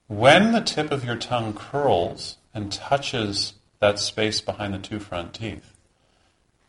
When 0.07 0.53
the 0.53 0.61
tip 0.61 0.91
of 0.91 1.05
your 1.05 1.17
tongue 1.17 1.55
curls 1.55 2.37
and 2.53 2.71
touches 2.71 3.55
that 3.81 3.99
space 3.99 4.41
behind 4.41 4.75
the 4.75 4.79
two 4.79 5.01
front 5.01 5.35
teeth, 5.35 5.73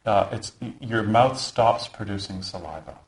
uh, 0.05 0.39
your 0.79 1.03
mouth 1.03 1.39
stops 1.39 1.87
producing 1.87 2.41
saliva. 2.41 2.99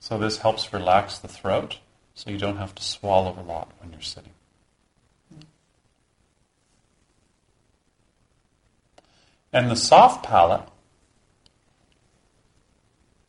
So 0.00 0.18
this 0.18 0.38
helps 0.38 0.72
relax 0.72 1.18
the 1.18 1.28
throat 1.28 1.78
so 2.14 2.30
you 2.30 2.38
don't 2.38 2.56
have 2.56 2.74
to 2.76 2.82
swallow 2.82 3.36
a 3.38 3.42
lot 3.42 3.72
when 3.80 3.92
you're 3.92 4.00
sitting. 4.00 4.32
And 9.52 9.70
the 9.70 9.76
soft 9.76 10.24
palate, 10.24 10.68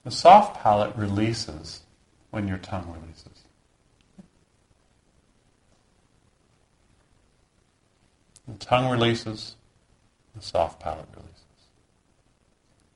the 0.08 0.16
soft 0.16 0.64
palate 0.64 0.96
releases 0.96 1.82
when 2.30 2.48
your 2.48 2.58
tongue 2.58 2.98
releases. 2.98 3.44
The 8.48 8.54
tongue 8.54 8.90
releases, 8.90 9.58
the 10.34 10.42
soft 10.42 10.80
palate 10.80 11.10
releases. 11.14 11.42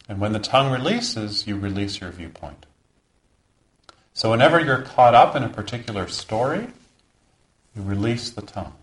And 0.07 0.21
when 0.21 0.31
the 0.31 0.39
tongue 0.39 0.71
releases, 0.71 1.45
you 1.45 1.57
release 1.57 1.99
your 1.99 2.11
viewpoint. 2.11 2.65
So 4.13 4.31
whenever 4.31 4.61
you're 4.61 4.81
caught 4.81 5.13
up 5.13 5.35
in 5.35 5.43
a 5.43 5.49
particular 5.49 6.07
story, 6.07 6.67
you 7.75 7.81
release 7.81 8.29
the 8.29 8.41
tongue. 8.41 8.75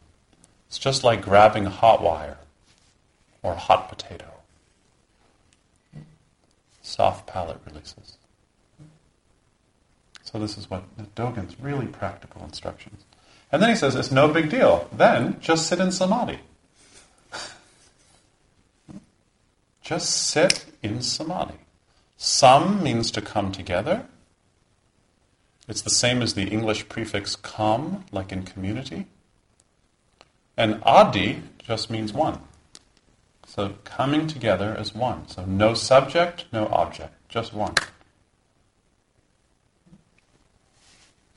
It's 0.67 0.79
just 0.79 1.03
like 1.03 1.23
grabbing 1.23 1.65
a 1.65 1.71
hot 1.71 2.03
wire 2.03 2.37
or 3.43 3.53
a 3.53 3.59
hot 3.59 3.89
potato. 3.89 4.27
Soft 6.83 7.27
palate 7.27 7.61
releases. 7.65 8.18
So 10.31 10.39
this 10.39 10.59
is 10.59 10.69
what 10.69 10.85
Dogen's 11.15 11.59
really 11.59 11.87
practical 11.87 12.45
instructions. 12.45 13.07
And 13.51 13.63
then 13.63 13.71
he 13.71 13.77
says, 13.77 13.97
it's 13.97 14.11
no 14.11 14.29
big 14.29 14.51
deal. 14.51 14.87
Then 14.93 15.41
just 15.41 15.67
sit 15.67 15.81
in 15.81 15.91
samadhi. 15.91 16.41
Just 19.81 20.29
sit 20.29 20.67
in 20.83 21.01
samadhi. 21.01 21.55
Sam 22.19 22.83
means 22.83 23.11
to 23.13 23.23
come 23.23 23.53
together. 23.53 24.05
It's 25.67 25.81
the 25.81 25.89
same 25.89 26.21
as 26.21 26.35
the 26.35 26.47
English 26.47 26.91
prefix 26.91 27.35
come, 27.35 28.05
like 28.13 28.31
in 28.31 28.43
community. 28.43 29.07
And 30.59 30.83
adi 30.83 31.43
just 31.59 31.89
means 31.89 32.13
one. 32.13 32.41
So 33.47 33.77
coming 33.85 34.27
together 34.27 34.77
as 34.79 34.95
one. 34.95 35.27
So 35.27 35.47
no 35.47 35.73
subject, 35.73 36.45
no 36.53 36.67
object, 36.67 37.15
just 37.31 37.55
one. 37.55 37.77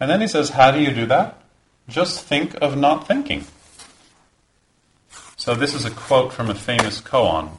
And 0.01 0.09
then 0.09 0.19
he 0.19 0.27
says, 0.27 0.49
How 0.49 0.71
do 0.71 0.81
you 0.81 0.91
do 0.91 1.05
that? 1.05 1.41
Just 1.87 2.25
think 2.25 2.55
of 2.61 2.75
not 2.75 3.07
thinking. 3.07 3.45
So 5.37 5.55
this 5.55 5.73
is 5.73 5.85
a 5.85 5.91
quote 5.91 6.33
from 6.33 6.49
a 6.49 6.55
famous 6.55 6.99
koan 6.99 7.51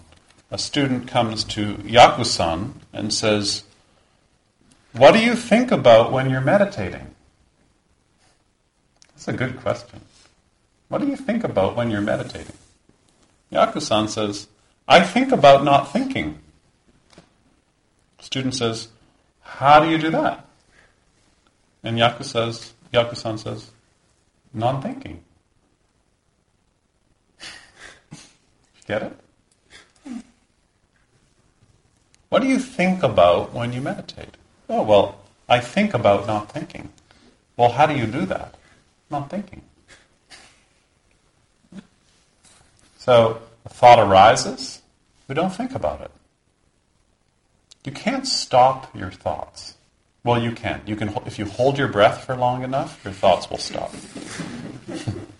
a 0.52 0.58
student 0.58 1.08
comes 1.08 1.44
to 1.44 1.76
Yakusan 1.76 2.72
and 2.92 3.12
says, 3.12 3.62
What 4.92 5.12
do 5.12 5.20
you 5.24 5.34
think 5.34 5.72
about 5.72 6.12
when 6.12 6.28
you're 6.28 6.42
meditating? 6.42 7.14
That's 9.08 9.28
a 9.28 9.32
good 9.32 9.58
question. 9.60 10.02
What 10.88 11.00
do 11.00 11.06
you 11.06 11.16
think 11.16 11.42
about 11.42 11.74
when 11.74 11.90
you're 11.90 12.02
meditating? 12.02 12.56
Yakusan 13.50 14.10
says, 14.10 14.46
I 14.86 15.00
think 15.00 15.32
about 15.32 15.64
not 15.64 15.90
thinking. 15.90 16.38
Student 18.20 18.54
says, 18.54 18.88
How 19.40 19.80
do 19.80 19.88
you 19.88 19.96
do 19.96 20.10
that? 20.10 20.46
And 21.84 21.98
Yaku 21.98 22.24
says, 22.24 22.72
Yakusan 22.92 23.38
says, 23.38 23.70
Non 24.54 24.80
thinking. 24.82 25.22
Get 28.86 29.02
it? 29.02 29.16
What 32.28 32.42
do 32.42 32.48
you 32.48 32.58
think 32.58 33.02
about 33.02 33.52
when 33.52 33.72
you 33.72 33.80
meditate? 33.80 34.36
Oh, 34.68 34.82
well, 34.82 35.18
I 35.48 35.60
think 35.60 35.92
about 35.92 36.26
not 36.26 36.50
thinking. 36.50 36.90
Well, 37.56 37.72
how 37.72 37.86
do 37.86 37.94
you 37.94 38.06
do 38.06 38.24
that? 38.26 38.54
Not 39.10 39.28
thinking. 39.28 39.62
So, 42.98 43.42
a 43.66 43.68
thought 43.68 43.98
arises, 43.98 44.80
we 45.28 45.34
don't 45.34 45.54
think 45.54 45.74
about 45.74 46.00
it. 46.00 46.10
You 47.84 47.92
can't 47.92 48.26
stop 48.26 48.94
your 48.96 49.10
thoughts. 49.10 49.74
Well, 50.24 50.42
you 50.42 50.52
can. 50.52 50.82
You 50.86 50.96
can 50.96 51.08
if 51.26 51.38
you 51.38 51.46
hold 51.46 51.78
your 51.78 51.88
breath 51.88 52.24
for 52.24 52.36
long 52.36 52.62
enough, 52.62 53.04
your 53.04 53.12
thoughts 53.12 53.50
will 53.50 53.58
stop. 53.58 53.92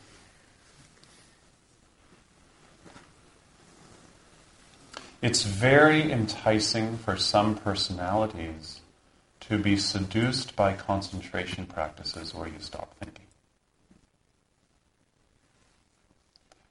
It's 5.23 5.45
very 5.45 6.11
enticing 6.11 6.99
for 6.99 7.17
some 7.17 7.55
personalities 7.55 8.81
to 9.43 9.57
be 9.57 9.77
seduced 9.77 10.57
by 10.57 10.75
concentration 10.75 11.65
practices 11.67 12.35
where 12.35 12.49
you 12.49 12.59
stop 12.59 12.97
thinking. 12.99 13.27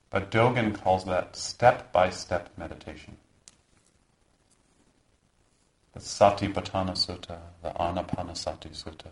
But 0.10 0.30
Dogen 0.30 0.76
calls 0.76 1.06
that 1.06 1.38
step 1.38 1.94
by 1.94 2.10
step 2.10 2.50
meditation. 2.58 3.16
The 5.94 6.00
Satipatthana 6.00 6.92
Sutta, 6.92 7.40
the 7.62 7.70
Anapanasati 7.70 8.72
Sutta. 8.72 9.12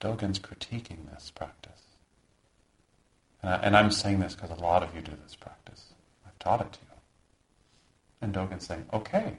Dogen's 0.00 0.40
critiquing 0.40 1.10
this 1.12 1.30
practice. 1.30 1.72
And, 3.42 3.76
I, 3.76 3.80
am 3.80 3.90
saying 3.90 4.20
this 4.20 4.34
because 4.34 4.50
a 4.50 4.60
lot 4.60 4.82
of 4.82 4.94
you 4.94 5.00
do 5.00 5.12
this 5.22 5.34
practice. 5.34 5.92
I've 6.26 6.38
taught 6.38 6.60
it 6.60 6.72
to 6.72 6.78
you. 6.80 6.96
And 8.20 8.34
Dogen's 8.34 8.66
saying, 8.66 8.86
okay, 8.92 9.38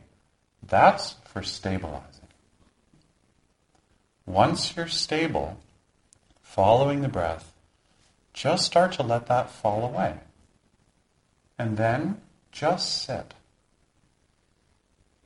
that's 0.66 1.16
for 1.26 1.42
stabilizing. 1.42 2.28
Once 4.26 4.76
you're 4.76 4.88
stable, 4.88 5.58
following 6.42 7.02
the 7.02 7.10
breath, 7.10 7.54
just 8.34 8.66
start 8.66 8.94
to 8.94 9.04
let 9.04 9.28
that 9.28 9.50
fall 9.50 9.86
away. 9.86 10.16
And 11.58 11.78
then 11.78 12.22
just 12.52 13.04
sit. 13.04 13.34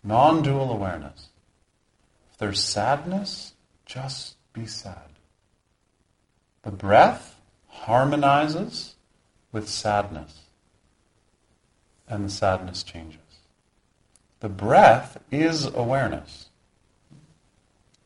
Non 0.08 0.42
dual 0.42 0.72
awareness. 0.72 1.28
If 2.32 2.38
there's 2.38 2.64
sadness, 2.64 3.56
just 3.86 4.38
be 4.54 4.66
sad. 4.66 5.10
The 6.64 6.72
breath 6.72 7.36
harmonizes 7.68 8.96
with 9.52 9.68
sadness, 9.68 10.44
and 12.08 12.24
the 12.24 12.30
sadness 12.30 12.84
changes. 12.84 13.20
The 14.40 14.48
breath 14.48 15.18
is 15.30 15.66
awareness. 15.66 16.48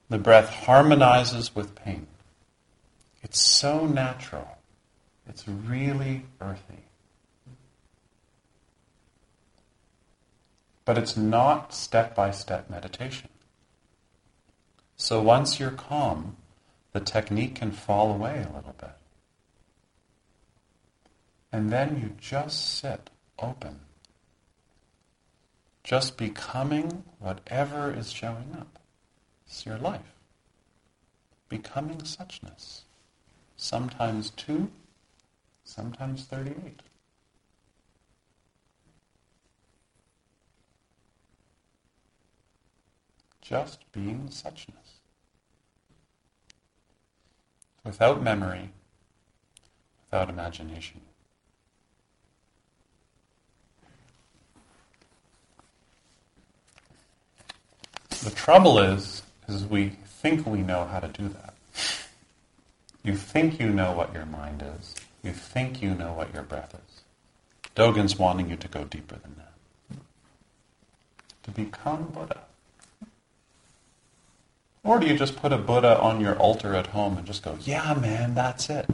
The 0.09 0.17
breath 0.17 0.49
harmonizes 0.49 1.53
with 1.53 1.75
pain. 1.75 2.07
It's 3.21 3.39
so 3.39 3.85
natural. 3.85 4.57
It's 5.27 5.47
really 5.47 6.25
earthy. 6.41 6.85
But 10.91 10.97
it's 10.97 11.15
not 11.15 11.73
step 11.73 12.13
by 12.15 12.31
step 12.31 12.69
meditation. 12.69 13.29
So 14.97 15.21
once 15.21 15.57
you're 15.57 15.71
calm, 15.71 16.35
the 16.91 16.99
technique 16.99 17.55
can 17.55 17.71
fall 17.71 18.11
away 18.11 18.45
a 18.45 18.53
little 18.53 18.75
bit. 18.77 18.97
And 21.49 21.71
then 21.71 21.97
you 21.97 22.17
just 22.19 22.77
sit 22.77 23.09
open, 23.39 23.79
just 25.81 26.17
becoming 26.17 27.05
whatever 27.19 27.93
is 27.93 28.11
showing 28.11 28.53
up. 28.59 28.77
It's 29.47 29.65
your 29.65 29.77
life. 29.77 30.13
Becoming 31.47 31.99
suchness. 31.99 32.81
Sometimes 33.55 34.31
two, 34.31 34.69
sometimes 35.63 36.25
38. 36.25 36.81
Just 43.51 43.79
being 43.91 44.29
suchness. 44.29 45.01
Without 47.83 48.23
memory, 48.23 48.69
without 50.09 50.29
imagination. 50.29 51.01
The 58.23 58.29
trouble 58.29 58.79
is, 58.79 59.21
is 59.49 59.65
we 59.65 59.97
think 60.05 60.45
we 60.45 60.59
know 60.59 60.85
how 60.85 61.01
to 61.01 61.09
do 61.09 61.27
that. 61.27 61.53
You 63.03 63.17
think 63.17 63.59
you 63.59 63.67
know 63.67 63.91
what 63.91 64.13
your 64.13 64.27
mind 64.27 64.63
is. 64.79 64.95
You 65.23 65.33
think 65.33 65.81
you 65.81 65.93
know 65.93 66.13
what 66.13 66.33
your 66.33 66.43
breath 66.43 66.73
is. 66.73 67.01
Dogen's 67.75 68.17
wanting 68.17 68.49
you 68.49 68.55
to 68.55 68.69
go 68.69 68.85
deeper 68.85 69.17
than 69.17 69.35
that. 69.35 69.97
To 71.43 71.51
become 71.51 72.05
Buddha. 72.13 72.40
Or 74.83 74.99
do 74.99 75.05
you 75.05 75.15
just 75.15 75.35
put 75.35 75.53
a 75.53 75.57
Buddha 75.57 75.99
on 75.99 76.19
your 76.19 76.35
altar 76.37 76.73
at 76.73 76.87
home 76.87 77.17
and 77.17 77.25
just 77.25 77.43
go, 77.43 77.57
yeah, 77.61 77.93
man, 77.93 78.33
that's 78.33 78.69
it? 78.69 78.89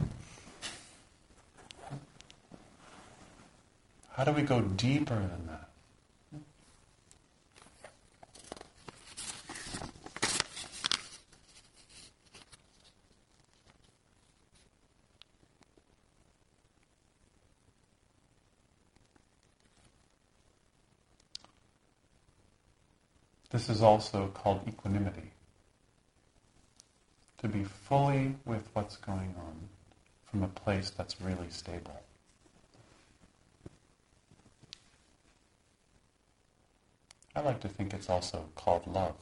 How 4.12 4.24
do 4.24 4.32
we 4.32 4.42
go 4.42 4.60
deeper 4.60 5.14
than 5.14 5.46
that? 5.46 5.68
This 23.50 23.70
is 23.70 23.82
also 23.82 24.28
called 24.34 24.68
equanimity. 24.68 25.32
To 27.38 27.48
be 27.48 27.64
fully 27.64 28.34
with 28.44 28.68
what's 28.72 28.96
going 28.96 29.34
on 29.38 29.68
from 30.24 30.42
a 30.42 30.48
place 30.48 30.90
that's 30.90 31.20
really 31.20 31.48
stable. 31.50 32.02
I 37.36 37.40
like 37.40 37.60
to 37.60 37.68
think 37.68 37.94
it's 37.94 38.10
also 38.10 38.46
called 38.56 38.86
love. 38.86 39.14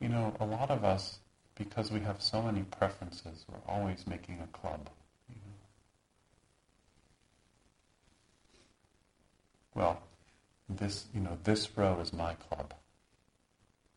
You 0.00 0.08
know, 0.08 0.34
a 0.40 0.46
lot 0.46 0.70
of 0.70 0.84
us, 0.84 1.18
because 1.54 1.92
we 1.92 2.00
have 2.00 2.22
so 2.22 2.40
many 2.40 2.62
preferences, 2.62 3.44
we're 3.50 3.72
always 3.72 4.06
making 4.06 4.40
a 4.40 4.46
club. 4.56 4.88
well, 9.74 10.00
this, 10.78 11.06
you 11.14 11.20
know, 11.20 11.38
this 11.44 11.68
row 11.76 11.98
is 12.00 12.12
my 12.12 12.34
club. 12.34 12.74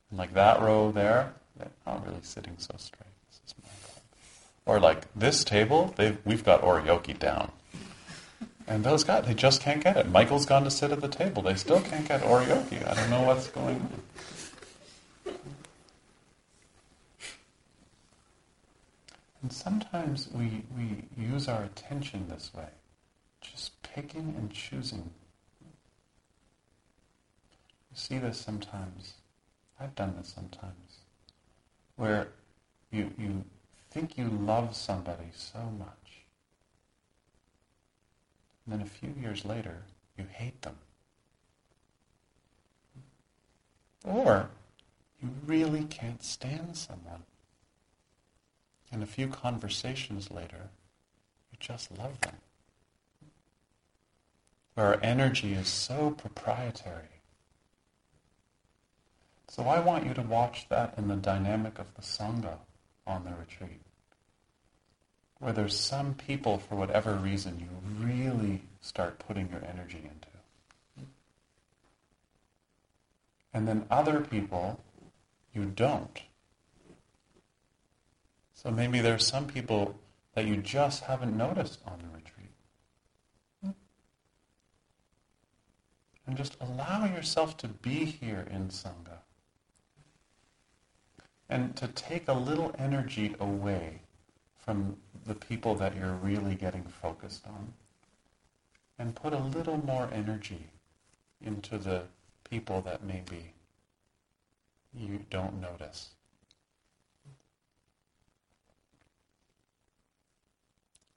And 0.10 0.20
like 0.20 0.34
that 0.34 0.62
row 0.62 0.92
there, 0.92 1.34
they're 1.58 1.72
not 1.86 2.06
really 2.06 2.22
sitting 2.22 2.56
so 2.58 2.76
straight. 2.78 3.04
This 3.30 3.42
is 3.48 3.56
my 3.62 3.70
club. 3.84 4.04
Or 4.66 4.80
like 4.80 5.06
this 5.16 5.44
table, 5.44 5.94
we've 6.26 6.44
got 6.44 6.62
oryoki 6.62 7.18
down. 7.18 7.52
And 8.68 8.84
those 8.84 9.04
guys, 9.06 9.26
they 9.26 9.34
just 9.34 9.62
can't 9.62 9.82
get 9.82 9.96
it. 9.96 10.10
Michael's 10.10 10.46
gone 10.46 10.66
to 10.66 10.72
sit 10.72 10.92
at 10.92 11.00
the 11.00 11.08
table. 11.08 11.42
They 11.42 11.56
still 11.56 11.80
can't 11.80 12.06
get 12.08 12.22
oryoki. 12.22 12.86
I 12.86 12.96
don't 12.96 13.10
know 13.10 13.24
what's 13.24 13.48
going 13.48 13.76
on. 13.78 14.04
And 19.42 19.54
sometimes 19.54 20.28
we, 20.34 20.64
we 20.76 21.04
use 21.18 21.48
our 21.48 21.64
attention 21.64 22.28
this 22.28 22.52
way, 22.54 22.68
just 23.40 23.82
picking 23.84 24.36
and 24.38 24.52
choosing 24.52 25.12
see 27.98 28.20
this 28.20 28.38
sometimes. 28.38 29.14
I've 29.80 29.96
done 29.96 30.16
this 30.18 30.34
sometimes. 30.34 31.00
Where 31.96 32.28
you, 32.92 33.12
you 33.18 33.44
think 33.90 34.18
you 34.18 34.28
love 34.28 34.76
somebody 34.76 35.30
so 35.34 35.60
much. 35.78 36.22
And 38.66 38.74
then 38.74 38.82
a 38.82 38.90
few 38.90 39.14
years 39.20 39.46
later, 39.46 39.84
you 40.18 40.26
hate 40.32 40.62
them. 40.62 40.76
Or 44.06 44.50
you 45.22 45.30
really 45.46 45.86
can't 45.86 46.24
stand 46.24 46.78
someone. 46.78 47.24
And 48.92 49.02
a 49.02 49.08
few 49.08 49.28
conversations 49.28 50.30
later, 50.30 50.70
you 51.52 51.58
just 51.60 51.98
love 51.98 52.22
them. 52.22 52.36
Where 54.76 54.88
our 54.88 55.00
energy 55.02 55.54
is 55.54 55.68
so 55.68 56.12
proprietary 56.12 57.17
so 59.50 59.64
I 59.64 59.80
want 59.80 60.06
you 60.06 60.14
to 60.14 60.22
watch 60.22 60.68
that 60.70 60.94
in 60.98 61.08
the 61.08 61.16
dynamic 61.16 61.80
of 61.80 61.94
the 61.96 62.02
Sangha 62.02 62.58
on 63.06 63.24
the 63.24 63.32
retreat. 63.32 63.82
Where 65.40 65.54
there's 65.54 65.80
some 65.80 66.16
people, 66.16 66.58
for 66.58 66.76
whatever 66.76 67.14
reason, 67.14 67.60
you 67.60 68.06
really 68.06 68.64
start 68.82 69.20
putting 69.20 69.50
your 69.50 69.64
energy 69.64 70.00
into. 70.04 71.08
And 73.54 73.68
then 73.68 73.86
other 73.90 74.20
people, 74.22 74.84
you 75.54 75.66
don't. 75.66 76.22
So 78.54 78.70
maybe 78.70 79.00
there's 79.00 79.26
some 79.26 79.48
people 79.48 79.98
that 80.34 80.46
you 80.46 80.58
just 80.58 81.04
haven't 81.04 81.38
noticed 81.38 81.80
on 81.86 82.00
the 82.00 82.08
retreat. 82.16 83.76
And 86.26 86.36
just 86.36 86.58
allow 86.60 87.06
yourself 87.06 87.56
to 87.58 87.68
be 87.68 88.04
here 88.04 88.46
in 88.52 88.68
Sangha 88.68 89.20
and 91.50 91.76
to 91.78 91.88
take 91.88 92.28
a 92.28 92.34
little 92.34 92.76
energy 92.78 93.36
away 93.40 94.02
from 94.56 94.98
the 95.26 95.36
people 95.36 95.76
that 95.76 95.96
you're 95.96 96.14
really 96.14 96.56
getting 96.56 96.84
focused 96.84 97.46
on 97.48 97.74
and 99.00 99.16
put 99.16 99.34
a 99.34 99.40
little 99.40 99.78
more 99.86 100.10
energy 100.12 100.68
into 101.42 101.78
the 101.78 102.04
people 102.50 102.82
that 102.82 103.04
maybe 103.04 103.54
you 104.94 105.20
don't 105.30 105.62
notice. 105.62 106.10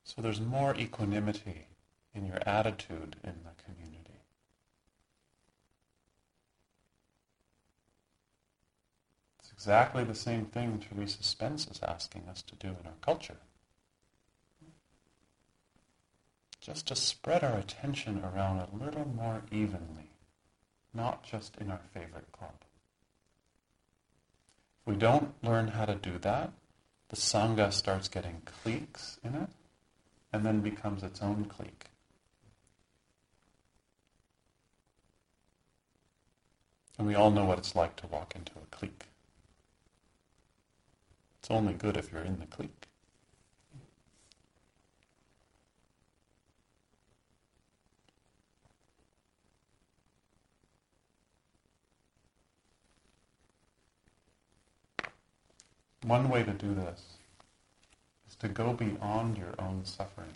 So 0.05 0.21
there's 0.23 0.41
more 0.41 0.75
equanimity 0.77 1.67
in 2.15 2.27
your 2.27 2.41
attitude 2.47 3.17
in 3.23 3.35
the 3.45 3.63
community. 3.63 3.90
Exactly 9.61 10.05
the 10.05 10.15
same 10.15 10.47
thing 10.47 10.79
Theresa 10.79 11.23
Spence 11.23 11.67
is 11.67 11.81
asking 11.87 12.23
us 12.31 12.41
to 12.41 12.55
do 12.55 12.69
in 12.69 12.87
our 12.87 12.97
culture. 13.03 13.37
Just 16.63 16.89
to 16.89 16.97
spread 16.97 17.45
our 17.45 17.59
attention 17.59 18.25
around 18.25 18.61
a 18.61 18.83
little 18.83 19.07
more 19.07 19.43
evenly, 19.53 20.13
not 20.95 21.25
just 21.25 21.59
in 21.59 21.71
our 21.71 21.83
favorite 21.93 22.33
club. 22.33 22.55
If 24.81 24.87
we 24.87 24.97
don't 24.97 25.35
learn 25.43 25.69
how 25.69 25.85
to 25.85 25.95
do 25.95 26.17
that, 26.17 26.55
the 27.11 27.17
Sangha 27.17 27.71
starts 27.71 28.09
getting 28.09 28.41
cliques 28.47 29.19
in 29.23 29.35
it 29.35 29.51
and 30.33 30.43
then 30.43 30.61
becomes 30.61 31.03
its 31.03 31.21
own 31.21 31.45
clique. 31.45 31.91
And 36.97 37.07
we 37.07 37.15
all 37.15 37.31
know 37.31 37.45
what 37.45 37.59
it's 37.59 37.77
like 37.77 37.97
to 37.97 38.07
walk 38.07 38.35
into 38.35 38.53
a 38.53 38.75
clique. 38.75 39.10
It's 41.41 41.51
only 41.51 41.73
good 41.73 41.97
if 41.97 42.13
you're 42.13 42.23
in 42.23 42.39
the 42.39 42.47
clique. 42.47 42.87
One 56.03 56.29
way 56.29 56.43
to 56.43 56.53
do 56.53 56.75
this 56.75 57.01
is 58.29 58.35
to 58.37 58.49
go 58.49 58.73
beyond 58.75 59.39
your 59.39 59.55
own 59.59 59.85
suffering 59.85 60.35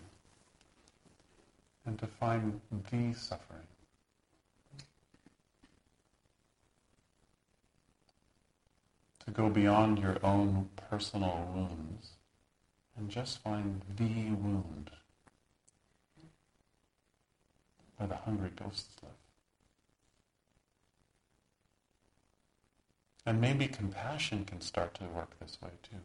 and 1.85 1.99
to 1.99 2.07
find 2.07 2.61
the 2.71 3.13
suffering. 3.13 3.67
To 9.25 9.31
go 9.31 9.49
beyond 9.49 9.99
your 9.99 10.17
own 10.23 10.69
personal 10.89 11.49
wounds 11.53 12.11
and 12.95 13.09
just 13.09 13.39
find 13.39 13.81
the 13.97 14.31
wound 14.35 14.91
where 17.97 18.07
the 18.07 18.15
hungry 18.15 18.51
ghosts 18.55 18.95
live. 19.01 19.11
And 23.25 23.41
maybe 23.41 23.67
compassion 23.67 24.45
can 24.45 24.61
start 24.61 24.93
to 24.95 25.05
work 25.05 25.39
this 25.39 25.57
way 25.61 25.71
too. 25.81 25.97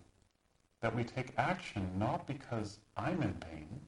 That 0.81 0.97
we 0.97 1.05
take 1.05 1.35
action 1.37 1.93
not 1.99 2.27
because 2.27 2.79
I'm 2.97 3.23
in 3.23 3.35
pain 3.35 3.81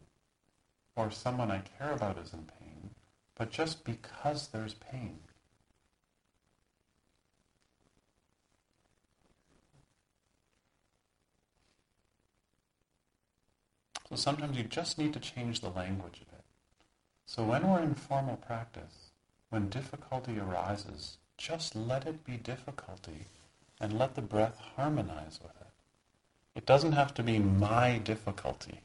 or 0.95 1.11
someone 1.11 1.51
I 1.51 1.62
care 1.79 1.92
about 1.92 2.18
is 2.18 2.35
in 2.35 2.45
pain, 2.61 2.90
but 3.35 3.51
just 3.51 3.85
because 3.85 4.49
there's 4.49 4.75
pain. 4.75 5.21
So 14.12 14.16
sometimes 14.16 14.59
you 14.59 14.64
just 14.64 14.98
need 14.98 15.14
to 15.14 15.20
change 15.20 15.61
the 15.61 15.70
language 15.70 16.20
a 16.20 16.31
bit. 16.31 16.44
So 17.25 17.44
when 17.44 17.66
we're 17.66 17.81
in 17.81 17.94
formal 17.94 18.37
practice, 18.37 19.12
when 19.48 19.70
difficulty 19.70 20.38
arises, 20.38 21.16
just 21.38 21.75
let 21.75 22.07
it 22.07 22.22
be 22.22 22.37
difficulty 22.37 23.29
and 23.81 23.98
let 23.98 24.14
the 24.14 24.20
breath 24.20 24.61
harmonize 24.77 25.40
with 25.42 25.53
it. 25.59 25.72
It 26.55 26.66
doesn't 26.66 26.92
have 26.92 27.14
to 27.14 27.22
be 27.22 27.38
my 27.38 27.96
difficulty. 27.96 28.83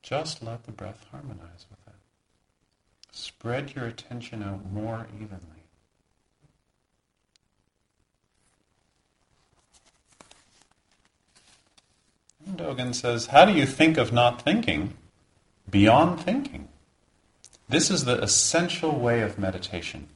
Just 0.00 0.44
let 0.44 0.62
the 0.62 0.70
breath 0.70 1.06
harmonize 1.10 1.66
with 1.68 1.80
it. 1.88 2.00
Spread 3.10 3.74
your 3.74 3.86
attention 3.86 4.44
out 4.44 4.70
more 4.70 5.08
evenly. 5.20 5.59
Dogen 12.56 12.94
says, 12.94 13.26
How 13.26 13.44
do 13.44 13.52
you 13.52 13.66
think 13.66 13.96
of 13.96 14.12
not 14.12 14.42
thinking 14.42 14.94
beyond 15.70 16.20
thinking? 16.20 16.68
This 17.68 17.90
is 17.90 18.04
the 18.04 18.20
essential 18.20 18.98
way 18.98 19.22
of 19.22 19.38
meditation. 19.38 20.08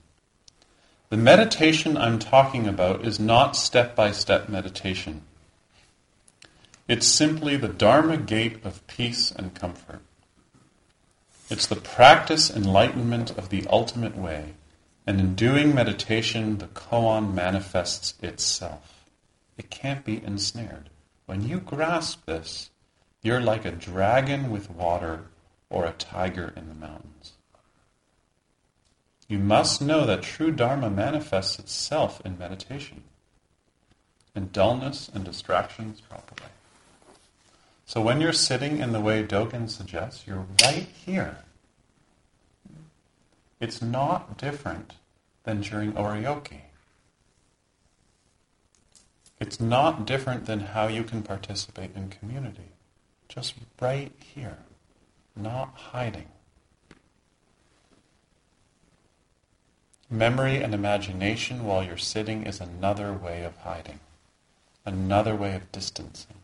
The 1.10 1.16
meditation 1.16 1.96
I'm 1.96 2.18
talking 2.18 2.66
about 2.66 3.06
is 3.06 3.20
not 3.20 3.56
step 3.56 3.94
by 3.94 4.10
step 4.10 4.48
meditation. 4.48 5.22
It's 6.88 7.06
simply 7.06 7.56
the 7.56 7.68
Dharma 7.68 8.16
gate 8.16 8.64
of 8.64 8.84
peace 8.86 9.30
and 9.30 9.54
comfort. 9.54 10.00
It's 11.48 11.66
the 11.66 11.76
practice 11.76 12.50
enlightenment 12.50 13.30
of 13.38 13.50
the 13.50 13.66
ultimate 13.68 14.16
way, 14.16 14.54
and 15.06 15.20
in 15.20 15.34
doing 15.34 15.74
meditation, 15.74 16.58
the 16.58 16.66
koan 16.66 17.34
manifests 17.34 18.14
itself. 18.22 19.04
It 19.56 19.70
can't 19.70 20.04
be 20.04 20.22
ensnared. 20.24 20.90
When 21.26 21.46
you 21.46 21.60
grasp 21.60 22.26
this, 22.26 22.70
you're 23.22 23.40
like 23.40 23.64
a 23.64 23.70
dragon 23.70 24.50
with 24.50 24.70
water 24.70 25.24
or 25.70 25.86
a 25.86 25.92
tiger 25.92 26.52
in 26.56 26.68
the 26.68 26.74
mountains. 26.74 27.32
You 29.26 29.38
must 29.38 29.80
know 29.80 30.04
that 30.04 30.22
true 30.22 30.52
Dharma 30.52 30.90
manifests 30.90 31.58
itself 31.58 32.20
in 32.24 32.38
meditation, 32.38 33.04
in 34.34 34.50
dullness 34.50 35.10
and 35.12 35.24
distractions 35.24 36.02
properly. 36.02 36.50
So 37.86 38.00
when 38.00 38.20
you're 38.20 38.32
sitting 38.32 38.78
in 38.78 38.92
the 38.92 39.00
way 39.00 39.22
Dogen 39.22 39.70
suggests, 39.70 40.26
you're 40.26 40.46
right 40.62 40.88
here. 41.06 41.38
It's 43.60 43.80
not 43.80 44.36
different 44.36 44.92
than 45.44 45.62
during 45.62 45.92
oryoki. 45.92 46.63
It's 49.40 49.60
not 49.60 50.06
different 50.06 50.46
than 50.46 50.60
how 50.60 50.86
you 50.86 51.04
can 51.04 51.22
participate 51.22 51.90
in 51.96 52.08
community. 52.08 52.72
Just 53.28 53.54
right 53.80 54.12
here, 54.18 54.58
not 55.34 55.74
hiding. 55.74 56.28
Memory 60.10 60.62
and 60.62 60.72
imagination 60.74 61.64
while 61.64 61.82
you're 61.82 61.96
sitting 61.96 62.44
is 62.44 62.60
another 62.60 63.12
way 63.12 63.42
of 63.42 63.56
hiding, 63.58 64.00
another 64.84 65.34
way 65.34 65.54
of 65.54 65.72
distancing. 65.72 66.36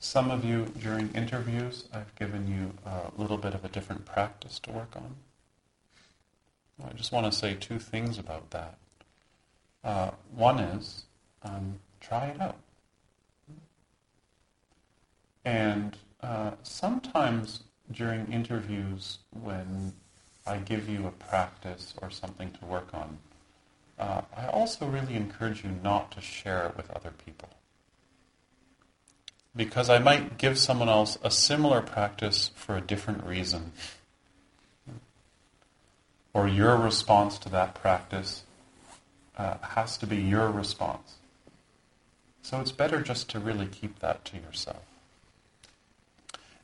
Some 0.00 0.30
of 0.30 0.44
you, 0.44 0.66
during 0.80 1.10
interviews, 1.14 1.88
I've 1.92 2.14
given 2.14 2.46
you 2.46 2.72
a 2.86 3.10
little 3.20 3.36
bit 3.36 3.54
of 3.54 3.64
a 3.64 3.68
different 3.68 4.04
practice 4.04 4.58
to 4.60 4.70
work 4.70 4.94
on. 4.94 5.16
I 6.86 6.92
just 6.92 7.10
want 7.10 7.26
to 7.26 7.36
say 7.36 7.54
two 7.54 7.80
things 7.80 8.18
about 8.18 8.50
that. 8.50 8.78
Uh, 9.82 10.10
one 10.34 10.60
is, 10.60 11.04
um, 11.42 11.80
try 12.00 12.26
it 12.26 12.40
out. 12.40 12.58
And 15.44 15.96
uh, 16.22 16.52
sometimes 16.62 17.64
during 17.90 18.30
interviews, 18.32 19.18
when 19.30 19.92
I 20.46 20.58
give 20.58 20.88
you 20.88 21.06
a 21.06 21.10
practice 21.10 21.94
or 22.00 22.10
something 22.10 22.52
to 22.52 22.64
work 22.66 22.88
on, 22.94 23.18
uh, 23.98 24.22
I 24.36 24.46
also 24.46 24.86
really 24.86 25.14
encourage 25.14 25.64
you 25.64 25.70
not 25.82 26.12
to 26.12 26.20
share 26.20 26.66
it 26.66 26.76
with 26.76 26.90
other 26.90 27.12
people. 27.24 27.48
Because 29.54 29.90
I 29.90 29.98
might 29.98 30.38
give 30.38 30.58
someone 30.58 30.88
else 30.88 31.18
a 31.22 31.30
similar 31.30 31.80
practice 31.80 32.50
for 32.54 32.76
a 32.76 32.80
different 32.80 33.24
reason 33.24 33.72
or 36.38 36.46
your 36.46 36.76
response 36.76 37.36
to 37.36 37.48
that 37.48 37.74
practice 37.74 38.44
uh, 39.36 39.56
has 39.60 39.96
to 39.98 40.06
be 40.06 40.16
your 40.16 40.48
response. 40.50 41.16
So 42.42 42.60
it's 42.60 42.70
better 42.70 43.00
just 43.00 43.28
to 43.30 43.40
really 43.40 43.66
keep 43.66 43.98
that 43.98 44.24
to 44.26 44.36
yourself. 44.36 44.84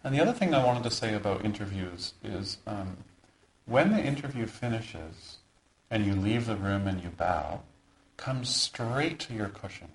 And 0.04 0.14
the 0.14 0.20
other 0.20 0.32
thing 0.32 0.54
I 0.54 0.64
wanted 0.64 0.84
to 0.84 0.90
say 0.90 1.14
about 1.14 1.44
interviews 1.44 2.14
is 2.22 2.58
um, 2.68 2.98
when 3.66 3.90
the 3.90 4.00
interview 4.00 4.46
finishes 4.46 5.38
and 5.90 6.04
you 6.04 6.14
leave 6.14 6.46
the 6.46 6.56
room 6.56 6.86
and 6.86 7.02
you 7.02 7.08
bow, 7.08 7.62
come 8.16 8.44
straight 8.44 9.18
to 9.20 9.34
your 9.34 9.48
cushion. 9.48 9.88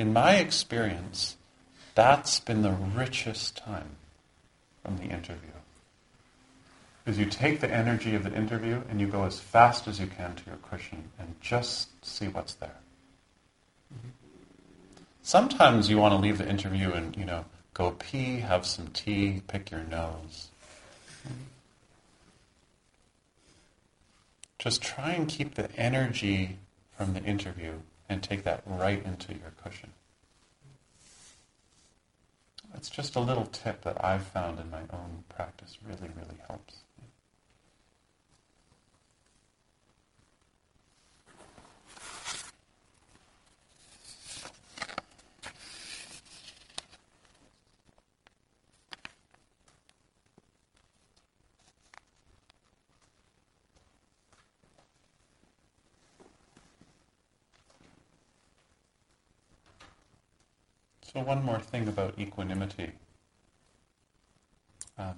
In 0.00 0.14
my 0.14 0.36
experience, 0.36 1.36
that's 1.94 2.40
been 2.40 2.62
the 2.62 2.72
richest 2.72 3.58
time 3.58 3.96
from 4.82 4.96
the 4.96 5.02
interview 5.02 5.50
is 7.04 7.18
you 7.18 7.26
take 7.26 7.60
the 7.60 7.70
energy 7.70 8.14
of 8.14 8.24
the 8.24 8.34
interview 8.34 8.80
and 8.88 8.98
you 8.98 9.06
go 9.06 9.24
as 9.24 9.38
fast 9.38 9.86
as 9.86 10.00
you 10.00 10.06
can 10.06 10.34
to 10.36 10.42
your 10.46 10.56
cushion 10.56 11.10
and 11.18 11.34
just 11.42 11.90
see 12.02 12.28
what's 12.28 12.54
there. 12.54 12.78
Sometimes 15.22 15.90
you 15.90 15.98
want 15.98 16.14
to 16.14 16.18
leave 16.18 16.38
the 16.38 16.48
interview 16.48 16.92
and, 16.92 17.14
you 17.14 17.26
know, 17.26 17.44
go 17.74 17.90
pee, 17.90 18.38
have 18.38 18.64
some 18.64 18.86
tea, 18.94 19.42
pick 19.48 19.70
your 19.70 19.82
nose. 19.82 20.48
Just 24.58 24.80
try 24.80 25.10
and 25.10 25.28
keep 25.28 25.56
the 25.56 25.70
energy 25.76 26.56
from 26.96 27.12
the 27.12 27.22
interview 27.22 27.74
and 28.10 28.22
take 28.22 28.42
that 28.42 28.62
right 28.66 29.02
into 29.06 29.32
your 29.32 29.52
cushion. 29.62 29.92
It's 32.74 32.90
just 32.90 33.16
a 33.16 33.20
little 33.20 33.46
tip 33.46 33.82
that 33.82 34.04
I've 34.04 34.24
found 34.24 34.58
in 34.58 34.70
my 34.70 34.80
own 34.92 35.24
practice 35.28 35.78
really, 35.86 36.10
really 36.16 36.38
helps. 36.46 36.79
So, 61.12 61.20
one 61.22 61.42
more 61.44 61.58
thing 61.58 61.88
about 61.88 62.18
equanimity. 62.20 62.92
Um, 64.96 65.16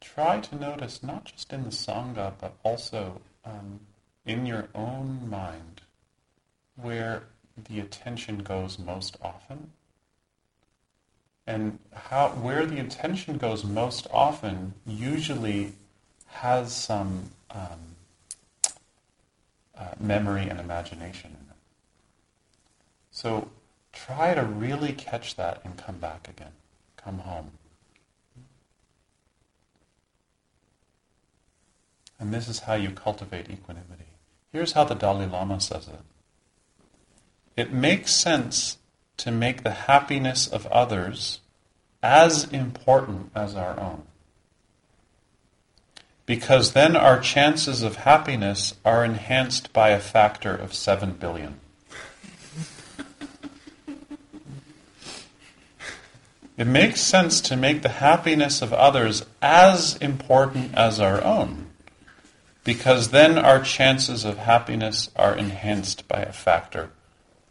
try 0.00 0.40
to 0.40 0.56
notice 0.56 1.02
not 1.02 1.24
just 1.24 1.54
in 1.54 1.64
the 1.64 1.70
Sangha, 1.70 2.34
but 2.38 2.56
also 2.62 3.22
um, 3.46 3.80
in 4.26 4.44
your 4.44 4.68
own 4.74 5.30
mind 5.30 5.80
where 6.76 7.22
the 7.56 7.80
attention 7.80 8.40
goes 8.40 8.78
most 8.78 9.16
often. 9.22 9.70
And 11.46 11.78
how, 11.94 12.28
where 12.28 12.66
the 12.66 12.78
attention 12.78 13.38
goes 13.38 13.64
most 13.64 14.06
often 14.12 14.74
usually 14.86 15.72
has 16.26 16.74
some 16.74 17.30
um, 17.50 17.96
uh, 19.78 19.94
memory 19.98 20.46
and 20.46 20.60
imagination. 20.60 21.49
So 23.20 23.50
try 23.92 24.32
to 24.32 24.42
really 24.42 24.94
catch 24.94 25.36
that 25.36 25.60
and 25.62 25.76
come 25.76 25.98
back 25.98 26.26
again. 26.26 26.52
Come 26.96 27.18
home. 27.18 27.50
And 32.18 32.32
this 32.32 32.48
is 32.48 32.60
how 32.60 32.76
you 32.76 32.92
cultivate 32.92 33.50
equanimity. 33.50 34.06
Here's 34.50 34.72
how 34.72 34.84
the 34.84 34.94
Dalai 34.94 35.26
Lama 35.26 35.60
says 35.60 35.86
it. 35.86 36.00
It 37.58 37.74
makes 37.74 38.14
sense 38.14 38.78
to 39.18 39.30
make 39.30 39.64
the 39.64 39.70
happiness 39.70 40.46
of 40.46 40.64
others 40.68 41.40
as 42.02 42.44
important 42.44 43.32
as 43.34 43.54
our 43.54 43.78
own. 43.78 44.04
Because 46.24 46.72
then 46.72 46.96
our 46.96 47.20
chances 47.20 47.82
of 47.82 47.96
happiness 47.96 48.76
are 48.82 49.04
enhanced 49.04 49.74
by 49.74 49.90
a 49.90 50.00
factor 50.00 50.56
of 50.56 50.72
7 50.72 51.12
billion. 51.12 51.60
It 56.60 56.66
makes 56.66 57.00
sense 57.00 57.40
to 57.40 57.56
make 57.56 57.80
the 57.80 57.88
happiness 57.88 58.60
of 58.60 58.74
others 58.74 59.24
as 59.40 59.96
important 59.96 60.74
as 60.74 61.00
our 61.00 61.24
own, 61.24 61.70
because 62.64 63.12
then 63.12 63.38
our 63.38 63.62
chances 63.62 64.26
of 64.26 64.36
happiness 64.36 65.08
are 65.16 65.34
enhanced 65.34 66.06
by 66.06 66.20
a 66.20 66.34
factor 66.34 66.90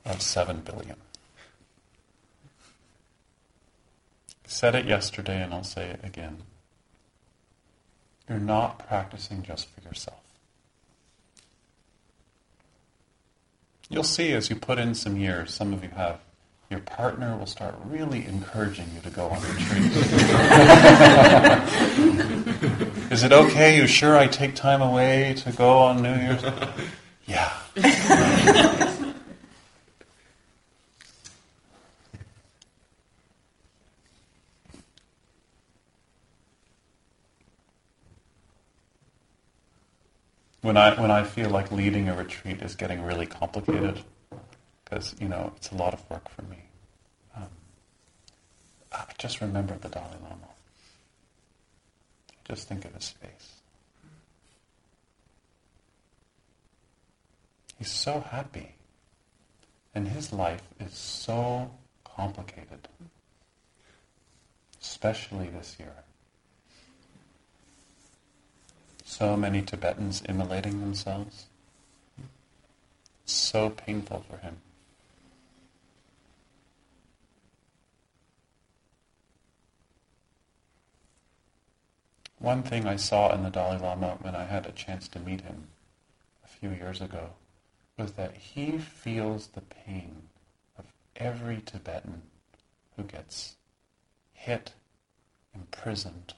of 0.05 0.21
7 0.21 0.59
billion. 0.59 0.95
Said 4.45 4.75
it 4.75 4.85
yesterday 4.85 5.41
and 5.41 5.55
I'll 5.55 5.63
say 5.63 5.89
it 5.89 6.01
again. 6.03 6.43
You're 8.29 8.37
not 8.37 8.87
practicing 8.87 9.41
just 9.41 9.69
for 9.71 9.81
yourself. 9.81 10.21
You'll 13.89 14.03
see 14.03 14.33
as 14.33 14.51
you 14.51 14.55
put 14.55 14.77
in 14.77 14.93
some 14.93 15.17
years, 15.17 15.51
some 15.51 15.73
of 15.73 15.83
you 15.83 15.89
have, 15.95 16.19
your 16.69 16.81
partner 16.81 17.35
will 17.35 17.47
start 17.47 17.73
really 17.85 18.25
encouraging 18.25 18.85
you 18.93 19.01
to 19.01 19.09
go 19.09 19.29
on 19.29 19.41
retreat. 19.41 19.91
Is 23.11 23.23
it 23.23 23.31
okay? 23.31 23.75
You 23.75 23.87
sure 23.87 24.15
I 24.15 24.27
take 24.27 24.53
time 24.53 24.81
away 24.81 25.33
to 25.37 25.51
go 25.51 25.79
on 25.79 26.03
New 26.03 26.13
Year's? 26.13 26.43
Yeah. 27.25 27.53
when 40.61 40.75
I 40.75 40.99
when 40.99 41.11
I 41.11 41.23
feel 41.23 41.51
like 41.51 41.71
leading 41.71 42.09
a 42.09 42.15
retreat 42.15 42.63
is 42.63 42.75
getting 42.75 43.03
really 43.03 43.27
complicated, 43.27 44.01
because 44.89 45.15
you 45.19 45.27
know 45.27 45.53
it's 45.55 45.71
a 45.71 45.75
lot 45.75 45.93
of 45.93 46.09
work 46.09 46.29
for 46.29 46.41
me. 46.43 46.57
Um, 47.35 47.49
I 48.91 49.03
just 49.17 49.41
remember 49.41 49.77
the 49.77 49.89
Dalai 49.89 50.17
Lama. 50.23 50.49
Just 52.45 52.67
think 52.67 52.85
of 52.85 52.93
his 52.93 53.09
face. 53.09 53.61
He's 57.77 57.91
so 57.91 58.19
happy, 58.19 58.75
and 59.93 60.07
his 60.07 60.33
life 60.33 60.63
is 60.79 60.93
so 60.93 61.71
complicated, 62.03 62.87
especially 64.81 65.47
this 65.47 65.77
year 65.79 65.93
so 69.09 69.35
many 69.35 69.61
Tibetans 69.61 70.21
immolating 70.29 70.79
themselves. 70.79 71.47
It's 73.23 73.33
so 73.33 73.71
painful 73.71 74.23
for 74.29 74.37
him. 74.37 74.57
One 82.39 82.63
thing 82.63 82.87
I 82.87 82.95
saw 82.95 83.33
in 83.33 83.43
the 83.43 83.49
Dalai 83.49 83.77
Lama 83.77 84.17
when 84.21 84.33
I 84.33 84.45
had 84.45 84.65
a 84.65 84.71
chance 84.71 85.09
to 85.09 85.19
meet 85.19 85.41
him 85.41 85.67
a 86.43 86.47
few 86.47 86.69
years 86.69 87.01
ago 87.01 87.31
was 87.97 88.13
that 88.13 88.33
he 88.33 88.77
feels 88.77 89.47
the 89.47 89.61
pain 89.61 90.29
of 90.77 90.85
every 91.17 91.61
Tibetan 91.61 92.21
who 92.95 93.03
gets 93.03 93.57
hit, 94.31 94.71
imprisoned, 95.53 96.33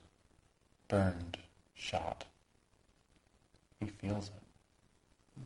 burned, 0.87 1.37
shot. 1.75 2.25
He 3.79 3.85
feels 3.85 4.29
it. 4.29 5.43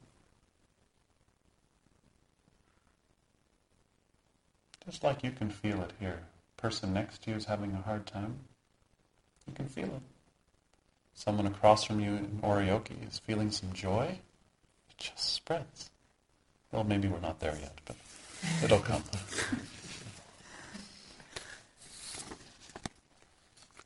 Just 4.85 5.03
like 5.03 5.21
you 5.21 5.31
can 5.31 5.49
feel 5.49 5.81
it 5.81 5.91
here. 5.99 6.23
Person 6.55 6.93
next 6.93 7.23
to 7.23 7.31
you 7.31 7.35
is 7.35 7.45
having 7.45 7.73
a 7.73 7.81
hard 7.81 8.05
time. 8.05 8.39
You 9.47 9.53
can 9.53 9.67
feel 9.67 9.85
it. 9.85 10.14
Someone 11.15 11.47
across 11.47 11.85
from 11.85 11.99
you 12.01 12.11
in 12.11 12.39
Oryoki 12.43 13.07
is 13.07 13.19
feeling 13.19 13.49
some 13.49 13.73
joy. 13.73 14.19
It 14.89 14.97
just 14.97 15.33
spreads. 15.33 15.89
Well, 16.71 16.83
maybe 16.83 17.07
we're 17.07 17.21
not 17.21 17.39
there 17.39 17.57
yet, 17.59 17.79
but 17.85 17.95
it'll 18.63 18.79
come. 18.79 19.01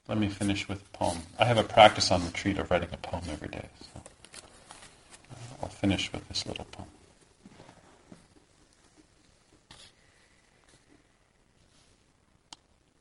Let 0.07 0.17
me 0.17 0.27
finish 0.27 0.67
with 0.67 0.81
a 0.81 0.97
poem. 0.97 1.19
I 1.37 1.45
have 1.45 1.57
a 1.57 1.63
practice 1.63 2.09
on 2.09 2.25
retreat 2.25 2.57
of 2.57 2.71
writing 2.71 2.89
a 2.91 2.97
poem 2.97 3.23
every 3.31 3.47
day. 3.47 3.69
So. 3.79 4.01
Uh, 5.31 5.35
I'll 5.61 5.69
finish 5.69 6.11
with 6.11 6.27
this 6.27 6.47
little 6.47 6.65
poem. 6.65 6.87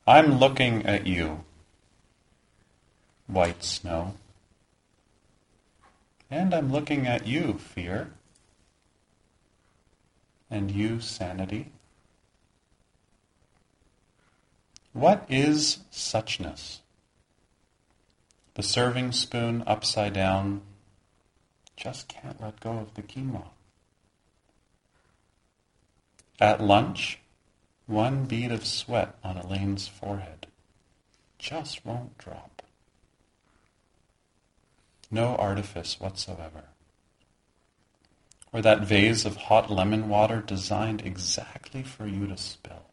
I'm 0.06 0.38
looking 0.38 0.84
at 0.84 1.06
you, 1.06 1.44
white 3.28 3.62
snow. 3.62 4.14
And 6.30 6.52
I'm 6.52 6.72
looking 6.72 7.06
at 7.06 7.26
you, 7.26 7.54
fear. 7.54 8.10
And 10.50 10.70
you, 10.70 11.00
sanity. 11.00 11.70
What 14.92 15.24
is 15.28 15.78
suchness? 15.92 16.78
The 18.54 18.62
serving 18.62 19.12
spoon 19.12 19.62
upside 19.66 20.14
down 20.14 20.62
just 21.76 22.08
can't 22.08 22.40
let 22.40 22.58
go 22.58 22.72
of 22.72 22.94
the 22.94 23.02
quinoa. 23.02 23.48
At 26.40 26.60
lunch, 26.60 27.20
one 27.86 28.24
bead 28.24 28.50
of 28.50 28.66
sweat 28.66 29.16
on 29.22 29.36
Elaine's 29.36 29.86
forehead 29.86 30.46
just 31.38 31.86
won't 31.86 32.18
drop. 32.18 32.57
No 35.10 35.36
artifice 35.36 35.98
whatsoever. 35.98 36.64
Or 38.52 38.62
that 38.62 38.80
vase 38.80 39.24
of 39.24 39.36
hot 39.36 39.70
lemon 39.70 40.08
water 40.08 40.40
designed 40.40 41.04
exactly 41.04 41.82
for 41.82 42.06
you 42.06 42.26
to 42.26 42.36
spill. 42.36 42.84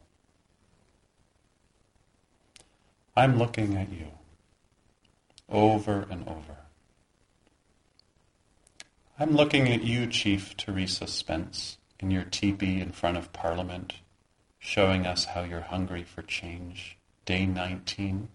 I'm 3.16 3.38
looking 3.38 3.76
at 3.76 3.90
you 3.90 4.08
over 5.48 6.06
and 6.10 6.28
over. 6.28 6.56
I'm 9.18 9.34
looking 9.34 9.68
at 9.72 9.82
you, 9.82 10.06
Chief 10.06 10.56
Theresa 10.56 11.06
Spence, 11.06 11.78
in 11.98 12.10
your 12.10 12.24
teepee 12.24 12.80
in 12.80 12.92
front 12.92 13.16
of 13.16 13.32
Parliament, 13.32 13.94
showing 14.58 15.06
us 15.06 15.26
how 15.26 15.42
you're 15.42 15.62
hungry 15.62 16.02
for 16.02 16.20
change. 16.22 16.98
Day 17.24 17.46
19, 17.46 18.28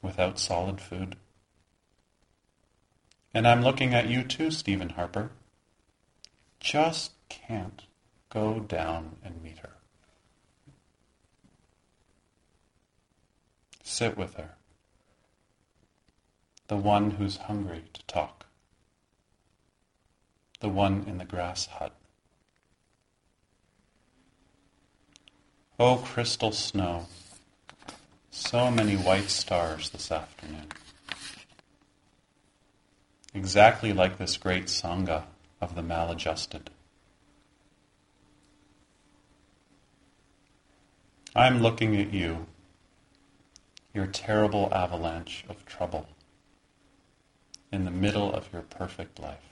without 0.00 0.38
solid 0.38 0.80
food. 0.80 1.16
And 3.32 3.46
I'm 3.46 3.62
looking 3.62 3.94
at 3.94 4.08
you 4.08 4.22
too, 4.22 4.50
Stephen 4.50 4.90
Harper. 4.90 5.30
Just 6.58 7.12
can't 7.28 7.82
go 8.28 8.60
down 8.60 9.16
and 9.24 9.42
meet 9.42 9.58
her. 9.58 9.70
Sit 13.82 14.16
with 14.16 14.34
her, 14.34 14.56
the 16.68 16.76
one 16.76 17.12
who's 17.12 17.36
hungry 17.38 17.84
to 17.92 18.02
talk 18.06 18.40
the 20.60 20.68
one 20.68 21.04
in 21.06 21.18
the 21.18 21.24
grass 21.24 21.66
hut. 21.66 21.94
Oh, 25.78 25.96
crystal 25.96 26.52
snow, 26.52 27.06
so 28.30 28.70
many 28.70 28.94
white 28.96 29.30
stars 29.30 29.88
this 29.90 30.12
afternoon. 30.12 30.66
Exactly 33.32 33.92
like 33.92 34.18
this 34.18 34.36
great 34.36 34.64
Sangha 34.64 35.24
of 35.60 35.74
the 35.74 35.82
maladjusted. 35.82 36.70
I'm 41.34 41.62
looking 41.62 41.96
at 41.96 42.12
you, 42.12 42.46
your 43.94 44.06
terrible 44.06 44.68
avalanche 44.72 45.44
of 45.48 45.64
trouble, 45.64 46.08
in 47.70 47.84
the 47.84 47.90
middle 47.92 48.32
of 48.32 48.52
your 48.52 48.62
perfect 48.62 49.20
life. 49.20 49.49